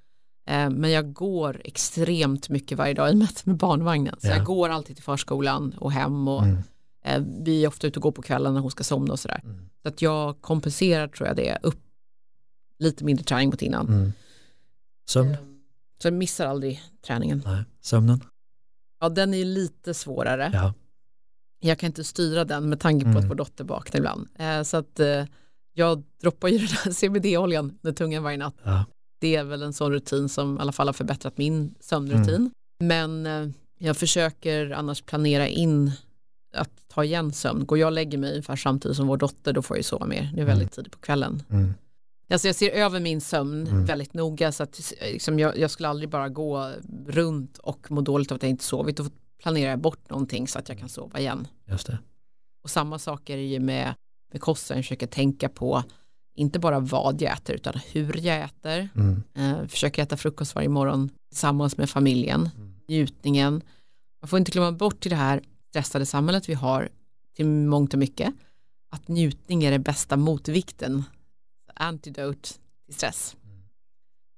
[0.47, 4.17] Eh, men jag går extremt mycket varje dag i och med barnvagnen.
[4.21, 4.37] Så ja.
[4.37, 6.63] jag går alltid till förskolan och hem och mm.
[7.05, 9.41] Eh, vi är ofta ute och går på kvällen när hon ska somna och sådär.
[9.45, 9.69] Mm.
[9.83, 11.81] Så att jag kompenserar tror jag det upp
[12.79, 13.89] lite mindre träning mot innan.
[13.89, 14.13] Mm.
[15.09, 15.31] Sömn?
[15.31, 15.39] Eh,
[16.03, 17.43] så jag missar aldrig träningen.
[17.47, 17.65] Nej.
[17.81, 18.25] Sömnen?
[19.01, 20.51] Ja den är lite svårare.
[20.55, 20.75] Ja.
[21.61, 23.23] Jag kan inte styra den med tanke på mm.
[23.23, 24.29] att vår dotter vaknar ibland.
[24.67, 25.01] Så att
[25.75, 28.55] jag droppar ju den här CBD-oljan under tungan varje natt.
[28.63, 28.85] Ja
[29.19, 32.35] det är väl en sån rutin som i alla fall har förbättrat min sömnrutin.
[32.35, 32.51] Mm.
[32.79, 35.93] Men eh, jag försöker annars planera in
[36.55, 37.67] att ta igen sömn.
[37.67, 40.31] Går jag och lägger mig ungefär samtidigt som vår dotter då får jag sova mer.
[40.35, 40.75] Det är väldigt mm.
[40.75, 41.43] tidigt på kvällen.
[41.51, 41.75] Mm.
[42.31, 43.85] Alltså jag ser över min sömn mm.
[43.85, 46.73] väldigt noga så att liksom jag, jag, skulle aldrig bara gå
[47.07, 48.97] runt och må dåligt av att jag inte sovit.
[48.97, 49.05] Då
[49.43, 51.49] planerar jag bort någonting så att jag kan sova igen.
[51.67, 51.99] Just det.
[52.63, 53.95] Och samma sak är det ju med,
[54.33, 54.77] med kosten.
[54.77, 55.83] Jag försöker tänka på
[56.35, 58.89] inte bara vad jag äter utan hur jag äter.
[58.95, 59.23] Mm.
[59.35, 62.51] Eh, försöker äta frukost varje morgon tillsammans med familjen.
[62.57, 62.75] Mm.
[62.89, 63.63] Njutningen.
[64.23, 66.89] Man får inte glömma bort i det här stressade samhället vi har
[67.37, 68.35] till mångt och mycket
[68.91, 71.05] att njutning är det bästa motvikten.
[71.75, 72.49] Antidote
[72.87, 73.37] till stress.
[73.45, 73.63] Mm.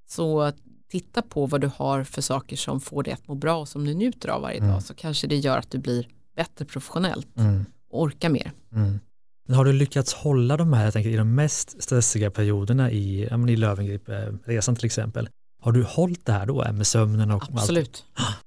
[0.09, 0.51] Så
[0.91, 3.85] titta på vad du har för saker som får dig att må bra och som
[3.85, 4.71] du njuter av varje mm.
[4.71, 7.65] dag så kanske det gör att du blir bättre professionellt mm.
[7.89, 8.51] och orkar mer.
[8.75, 8.99] Mm.
[9.47, 13.27] Men har du lyckats hålla de här, jag tänker, i de mest stressiga perioderna i,
[13.31, 15.29] ja, i Löwengrip-resan till exempel?
[15.61, 18.05] Har du hållit det här då med sömnen och Absolut.
[18.13, 18.35] Allt?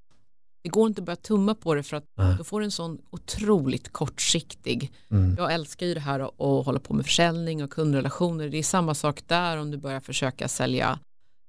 [0.62, 2.34] Det går inte att börja tumma på det för att Nej.
[2.38, 4.92] då får du en sån otroligt kortsiktig.
[5.10, 5.34] Mm.
[5.38, 8.48] Jag älskar ju det här att hålla på med försäljning och kundrelationer.
[8.48, 10.98] Det är samma sak där om du börjar försöka sälja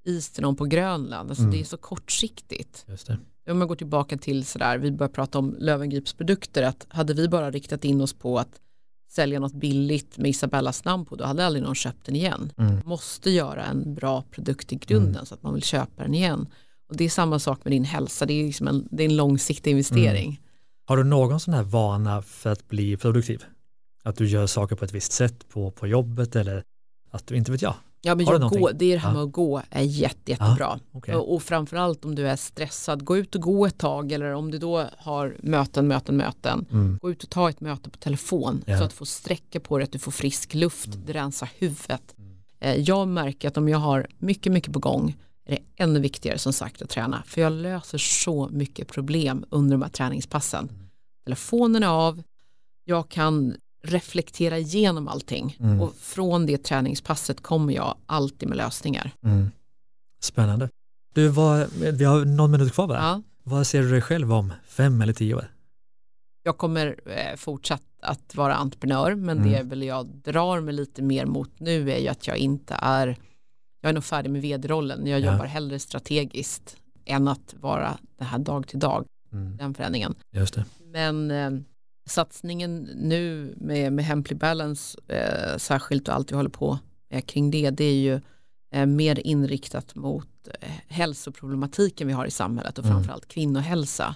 [0.05, 1.29] is till någon på Grönland.
[1.29, 1.55] Alltså mm.
[1.55, 2.85] Det är så kortsiktigt.
[2.87, 3.17] Just det.
[3.51, 7.27] Om jag går tillbaka till sådär, vi börjar prata om Lövengrips produkter, att hade vi
[7.27, 8.61] bara riktat in oss på att
[9.11, 12.51] sälja något billigt med Isabellas namn på, då hade aldrig någon köpt den igen.
[12.57, 12.79] Mm.
[12.85, 15.25] Måste göra en bra produkt i grunden mm.
[15.25, 16.47] så att man vill köpa den igen.
[16.89, 19.15] Och det är samma sak med din hälsa, det är, liksom en, det är en
[19.15, 20.25] långsiktig investering.
[20.25, 20.41] Mm.
[20.85, 23.43] Har du någon sån här vana för att bli produktiv?
[24.03, 26.63] Att du gör saker på ett visst sätt på, på jobbet eller
[27.11, 27.75] att du inte vet jag,
[28.05, 30.79] Ja, men jag gå, det här med att gå är jätte, jättebra.
[30.91, 31.15] Ja, okay.
[31.15, 34.51] och, och framförallt om du är stressad, gå ut och gå ett tag eller om
[34.51, 36.65] du då har möten, möten, möten.
[36.71, 36.99] Mm.
[37.01, 38.77] Gå ut och ta ett möte på telefon ja.
[38.77, 41.01] så att du får sträcka på dig, att du får frisk luft, mm.
[41.05, 42.15] det rensar huvudet.
[42.17, 42.37] Mm.
[42.59, 46.37] Eh, jag märker att om jag har mycket, mycket på gång är det ännu viktigare
[46.37, 47.23] som sagt att träna.
[47.25, 50.69] För jag löser så mycket problem under de här träningspassen.
[50.69, 50.89] Mm.
[51.23, 52.23] Telefonen är av,
[52.83, 55.81] jag kan reflektera igenom allting mm.
[55.81, 59.11] och från det träningspasset kommer jag alltid med lösningar.
[59.23, 59.51] Mm.
[60.21, 60.69] Spännande.
[61.13, 62.97] Du, vad, vi har någon minut kvar bara.
[62.97, 63.21] Ja.
[63.43, 65.51] Vad ser du dig själv om fem eller tio år?
[66.43, 69.51] Jag kommer eh, fortsatt att vara entreprenör men mm.
[69.51, 73.17] det väl jag drar mig lite mer mot nu är ju att jag inte är
[73.81, 75.07] jag är nog färdig med vd-rollen.
[75.07, 75.31] Jag Ja.
[75.31, 79.57] jobbar hellre strategiskt än att vara det här dag till dag, Mm.
[79.57, 80.15] den förändringen.
[80.31, 80.65] Just det.
[80.85, 81.51] Men eh,
[82.05, 86.79] satsningen nu med, med Hemply Balance eh, särskilt och allt vi håller på
[87.09, 88.21] med kring det, det är ju
[88.71, 92.95] eh, mer inriktat mot eh, hälsoproblematiken vi har i samhället och Mm.
[92.97, 94.15] framförallt kvinnohälsa.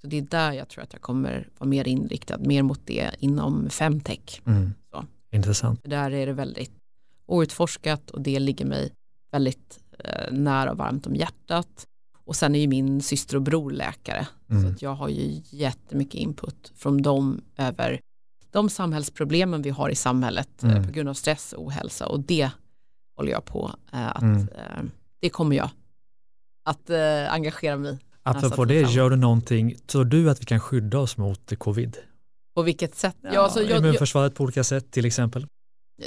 [0.00, 3.10] Så det är där jag tror att jag kommer vara mer inriktad, mer mot det
[3.18, 4.40] inom femtech.
[4.46, 4.74] Mm.
[4.90, 5.04] Så.
[5.30, 5.82] Intressant.
[5.82, 6.72] För där är det väldigt
[7.26, 8.92] outforskat och det ligger mig
[9.32, 11.86] väldigt eh, nära och varmt om hjärtat.
[12.26, 14.26] Och sen är ju min syster och bror läkare.
[14.48, 14.72] Så Mm.
[14.72, 18.00] att jag har ju jättemycket input från dem över
[18.50, 20.86] de samhällsproblemen vi har i samhället eh, Mm.
[20.86, 22.06] på grund av stress och ohälsa.
[22.06, 22.50] Och det
[23.16, 24.40] håller jag på eh, att, Mm.
[24.48, 24.82] eh,
[25.20, 25.70] det kommer jag
[26.64, 26.90] att
[27.30, 27.98] engagera mig i.
[28.22, 31.96] Apropå satsar det, gör du någonting, tror du att vi kan skydda oss mot covid?
[32.54, 33.16] På vilket sätt?
[33.20, 35.46] Ja, alltså jag, jag, immunförsvaret på olika sätt till exempel.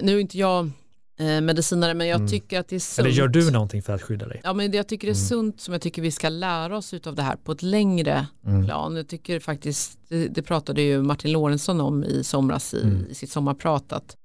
[0.01, 0.71] nu är inte jag
[1.19, 2.27] eh, medicinare men jag Mm.
[2.29, 3.05] tycker att det är sunt.
[3.07, 4.41] Eller gör du någonting för att skydda dig?
[4.43, 5.27] Ja men det jag tycker det är Mm.
[5.27, 8.65] sunt som jag tycker vi ska lära oss av det här på ett längre Mm.
[8.65, 8.95] plan.
[8.95, 13.05] Jag tycker faktiskt, det, det pratade ju Martin Lorentzon om i somras i, Mm.
[13.09, 14.15] i sitt sommarprat att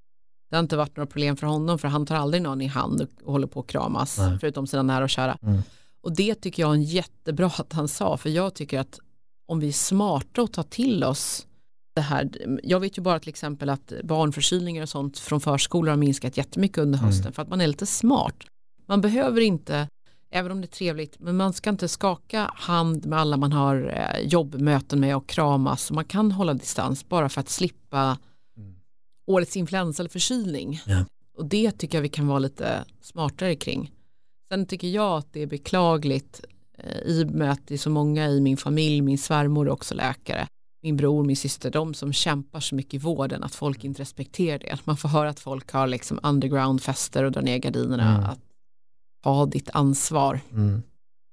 [0.51, 3.01] det har inte varit några problem för honom för han tar aldrig någon i hand
[3.25, 4.39] och, håller på att kramas Nej.
[4.41, 5.39] förutom sina nära och kära.
[5.43, 5.63] Mm.
[6.03, 8.99] Och det tycker jag är jättebra att han sa för jag tycker att
[9.47, 11.47] om vi är smarta och tar till oss
[11.95, 12.31] det här,
[12.63, 16.79] jag vet ju bara till exempel att barnförkylningar och sånt från förskolor har minskat jättemycket
[16.79, 17.11] under Mm.
[17.11, 18.35] hösten för att man är lite smart.
[18.87, 19.89] Man behöver inte,
[20.31, 23.77] även om det är trevligt, men man ska inte skaka hand med alla man har
[24.17, 25.91] eh, jobbmöten med och kramas.
[25.91, 28.19] Man kan hålla distans bara för att slippa
[28.57, 28.75] Mm.
[29.27, 30.81] årets influensa eller förkylning.
[30.87, 31.05] Ja.
[31.37, 33.93] Och det tycker jag vi kan vara lite smartare kring.
[34.53, 36.45] Sen tycker jag att det är beklagligt
[36.79, 39.71] eh, i och med att det är så många i min familj, min svärmor är
[39.73, 40.47] också läkare,
[40.85, 44.59] min bror, min syster, de som kämpar så mycket i vården att folk inte respekterar
[44.59, 44.79] det.
[44.85, 48.31] Man får höra att folk har liksom underground-fester och drar ner gardinerna, Mm.
[48.31, 48.39] att
[49.23, 50.41] ta ditt ansvar.
[50.53, 50.83] Mm.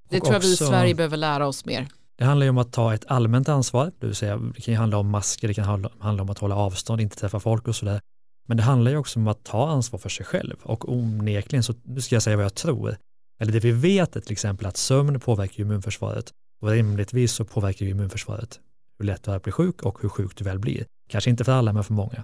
[0.09, 1.87] Det tror jag vi i Sverige behöver lära oss mer.
[2.17, 4.77] Det handlar ju om att ta ett allmänt ansvar, det vill säga det kan ju
[4.77, 5.65] handla om masker, det kan
[5.99, 8.01] handla, om att hålla avstånd, inte träffa folk och sådär.
[8.47, 11.73] Men det handlar ju också om att ta ansvar för sig själv och onekligen så,
[11.83, 12.97] nu ska jag säga vad jag tror,
[13.39, 17.85] eller det vi vet är till exempel att sömn påverkar immunförsvaret och rimligtvis så påverkar
[17.85, 18.59] immunförsvaret
[19.01, 20.85] hur lätt du är att bli sjuk och hur sjuk du väl blir.
[21.09, 22.23] Kanske inte för alla men för många.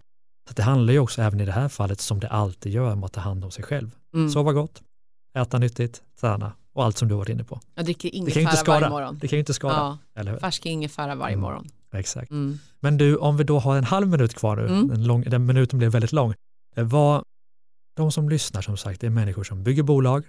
[0.49, 3.03] Så det handlar ju också även i det här fallet som det alltid gör om
[3.03, 3.91] att ta hand om sig själv.
[4.13, 4.29] Mm.
[4.29, 4.81] Sova gott,
[5.37, 7.59] äta nyttigt, träna och allt som du varit inne på.
[7.75, 9.17] Jag dricker Det ingefära varje morgon.
[9.21, 10.39] Det kan ju inte skada, Ja, eller hur?
[10.39, 11.41] färsk ingefära varje Mm.
[11.41, 11.67] morgon.
[11.93, 12.31] Exakt.
[12.31, 12.59] Mm.
[12.79, 14.87] Men du, om vi då har en halv minut kvar nu, Mm.
[14.87, 16.33] den, lång, den minuten blev väldigt lång.
[16.75, 17.23] Eh, Vad,
[17.95, 20.23] de som lyssnar som sagt, det är människor som bygger bolag,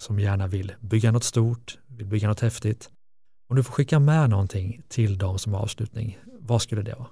[0.00, 2.90] som gärna vill bygga något stort, vill bygga något häftigt.
[3.52, 7.06] Om du får skicka med någonting till dem som avslutning, vad skulle det vara?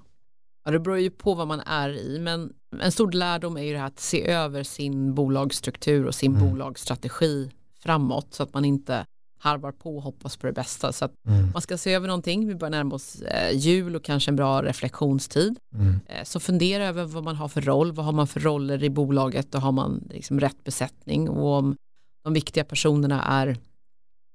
[0.65, 3.73] Ja, det beror ju på vad man är i, men en stor lärdom är ju
[3.73, 6.49] det här att se över sin bolagsstruktur och sin Mm.
[6.49, 7.51] bolagsstrategi
[7.83, 9.05] framåt så att man inte
[9.39, 10.91] harvar på och hoppas på det bästa.
[10.93, 11.51] Så att Mm.
[11.53, 14.63] man ska se över någonting, vi börjar närma oss eh, jul och kanske en bra
[14.63, 15.59] reflektionstid.
[15.73, 15.99] Mm.
[16.07, 18.89] Eh, så fundera över vad man har för roll, vad har man för roller i
[18.89, 21.75] bolaget och har man liksom rätt besättning och om
[22.23, 23.57] de viktiga personerna är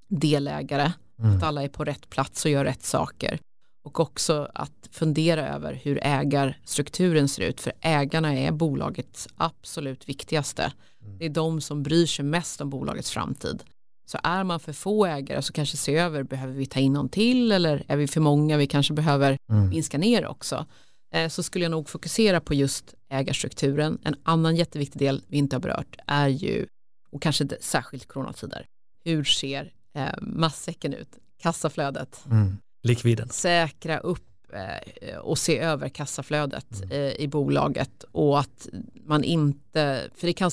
[0.09, 1.37] delägare Mm.
[1.37, 3.39] att alla är på rätt plats och gör rätt saker.
[3.85, 10.73] Och också att fundera över hur ägarstrukturen ser ut, för ägarna är bolagets absolut viktigaste.
[11.05, 11.19] Mm.
[11.19, 13.62] Det är de som bryr sig mest om bolagets framtid.
[14.11, 17.09] Så är man för få ägare så kanske se över, behöver vi ta in någon
[17.09, 19.69] till eller är vi för många, vi kanske behöver Mm.
[19.69, 20.67] minska ner också.
[21.14, 23.99] Eh, Så skulle jag nog fokusera på just ägarstrukturen.
[24.05, 26.67] En annan jätteviktig del vi inte har berört är ju,
[27.11, 28.67] och kanske särskilt coronatider,
[29.05, 31.09] hur ser eh, massäcken ut?
[31.43, 32.25] Kassaflödet.
[32.31, 32.57] Mm.
[32.83, 33.29] Likviden.
[33.29, 34.23] Säkra upp
[34.53, 36.91] eh, och se över kassaflödet Mm.
[36.91, 38.69] eh, i bolaget och att
[39.05, 40.51] man inte, för det kan,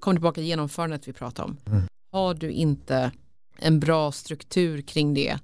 [0.00, 1.56] kommer tillbaka till genomförandet vi pratade om.
[1.66, 1.82] Mm.
[2.12, 3.12] Har du inte
[3.58, 5.38] en bra struktur kring det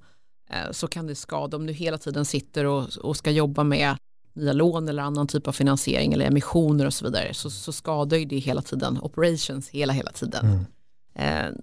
[0.49, 3.95] eh, så kan det skada om du hela tiden sitter och, och ska jobba med
[4.33, 8.17] nya lån eller annan typ av finansiering eller emissioner och så vidare så, så skadar
[8.17, 10.45] ju det hela tiden operations hela hela tiden.
[10.45, 10.65] Mm.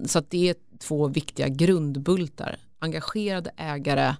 [0.09, 2.57] Så att det är två viktiga grundbultar.
[2.79, 4.17] Engagerade ägare,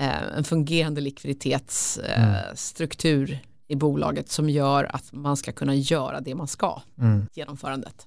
[0.00, 6.48] eh, en fungerande likviditetsstruktur i bolaget som gör att man ska kunna göra det man
[6.48, 7.26] ska, Mm.
[7.34, 8.06] genomförandet.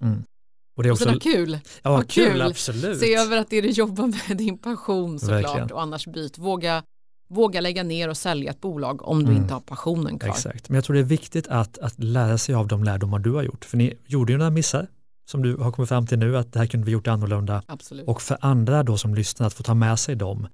[0.78, 2.42] Och det är Och också, ha kul, ja, vad kul, kul.
[2.42, 3.00] absolut.
[3.00, 5.72] se över att det du jobbar med din passion såklart Verkligen.
[5.72, 6.38] och annars byt.
[6.38, 6.84] Våga,
[7.30, 9.42] våga lägga ner och sälja ett bolag om du Mm.
[9.42, 10.30] inte har passionen kvar.
[10.30, 13.32] Exakt, men jag tror det är viktigt att, att lära sig av de lärdomar du
[13.32, 13.66] har gjort.
[13.66, 14.88] För ni gjorde ju några missar
[15.32, 17.64] som du har kommit fram till nu att det här kunde vi gjort annorlunda.
[17.68, 18.08] Absolut.
[18.08, 20.48] Och för andra då som lyssnar att få ta med sig dem,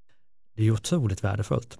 [0.56, 1.78] det är otroligt värdefullt.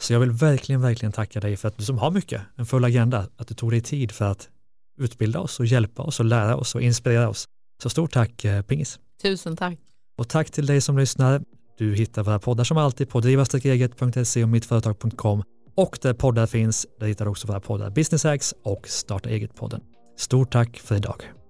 [0.00, 2.84] Så jag vill verkligen, verkligen tacka dig för att du som har mycket, en full
[2.84, 4.48] agenda, att du tog dig tid för att
[4.98, 7.44] utbilda oss och hjälpa oss och lära oss och inspirera oss.
[7.82, 8.98] Så stort tack eh, Pingis.
[9.22, 9.78] Tusen tack.
[10.18, 11.42] Och tack till dig som lyssnar.
[11.78, 15.42] Du hittar våra poddar som alltid på driva-eget.se och mittföretag.com
[15.74, 19.80] och där poddar finns, där hittar du också våra poddar Business Hacks och Starta eget-podden.
[20.16, 21.41] Stort tack för idag.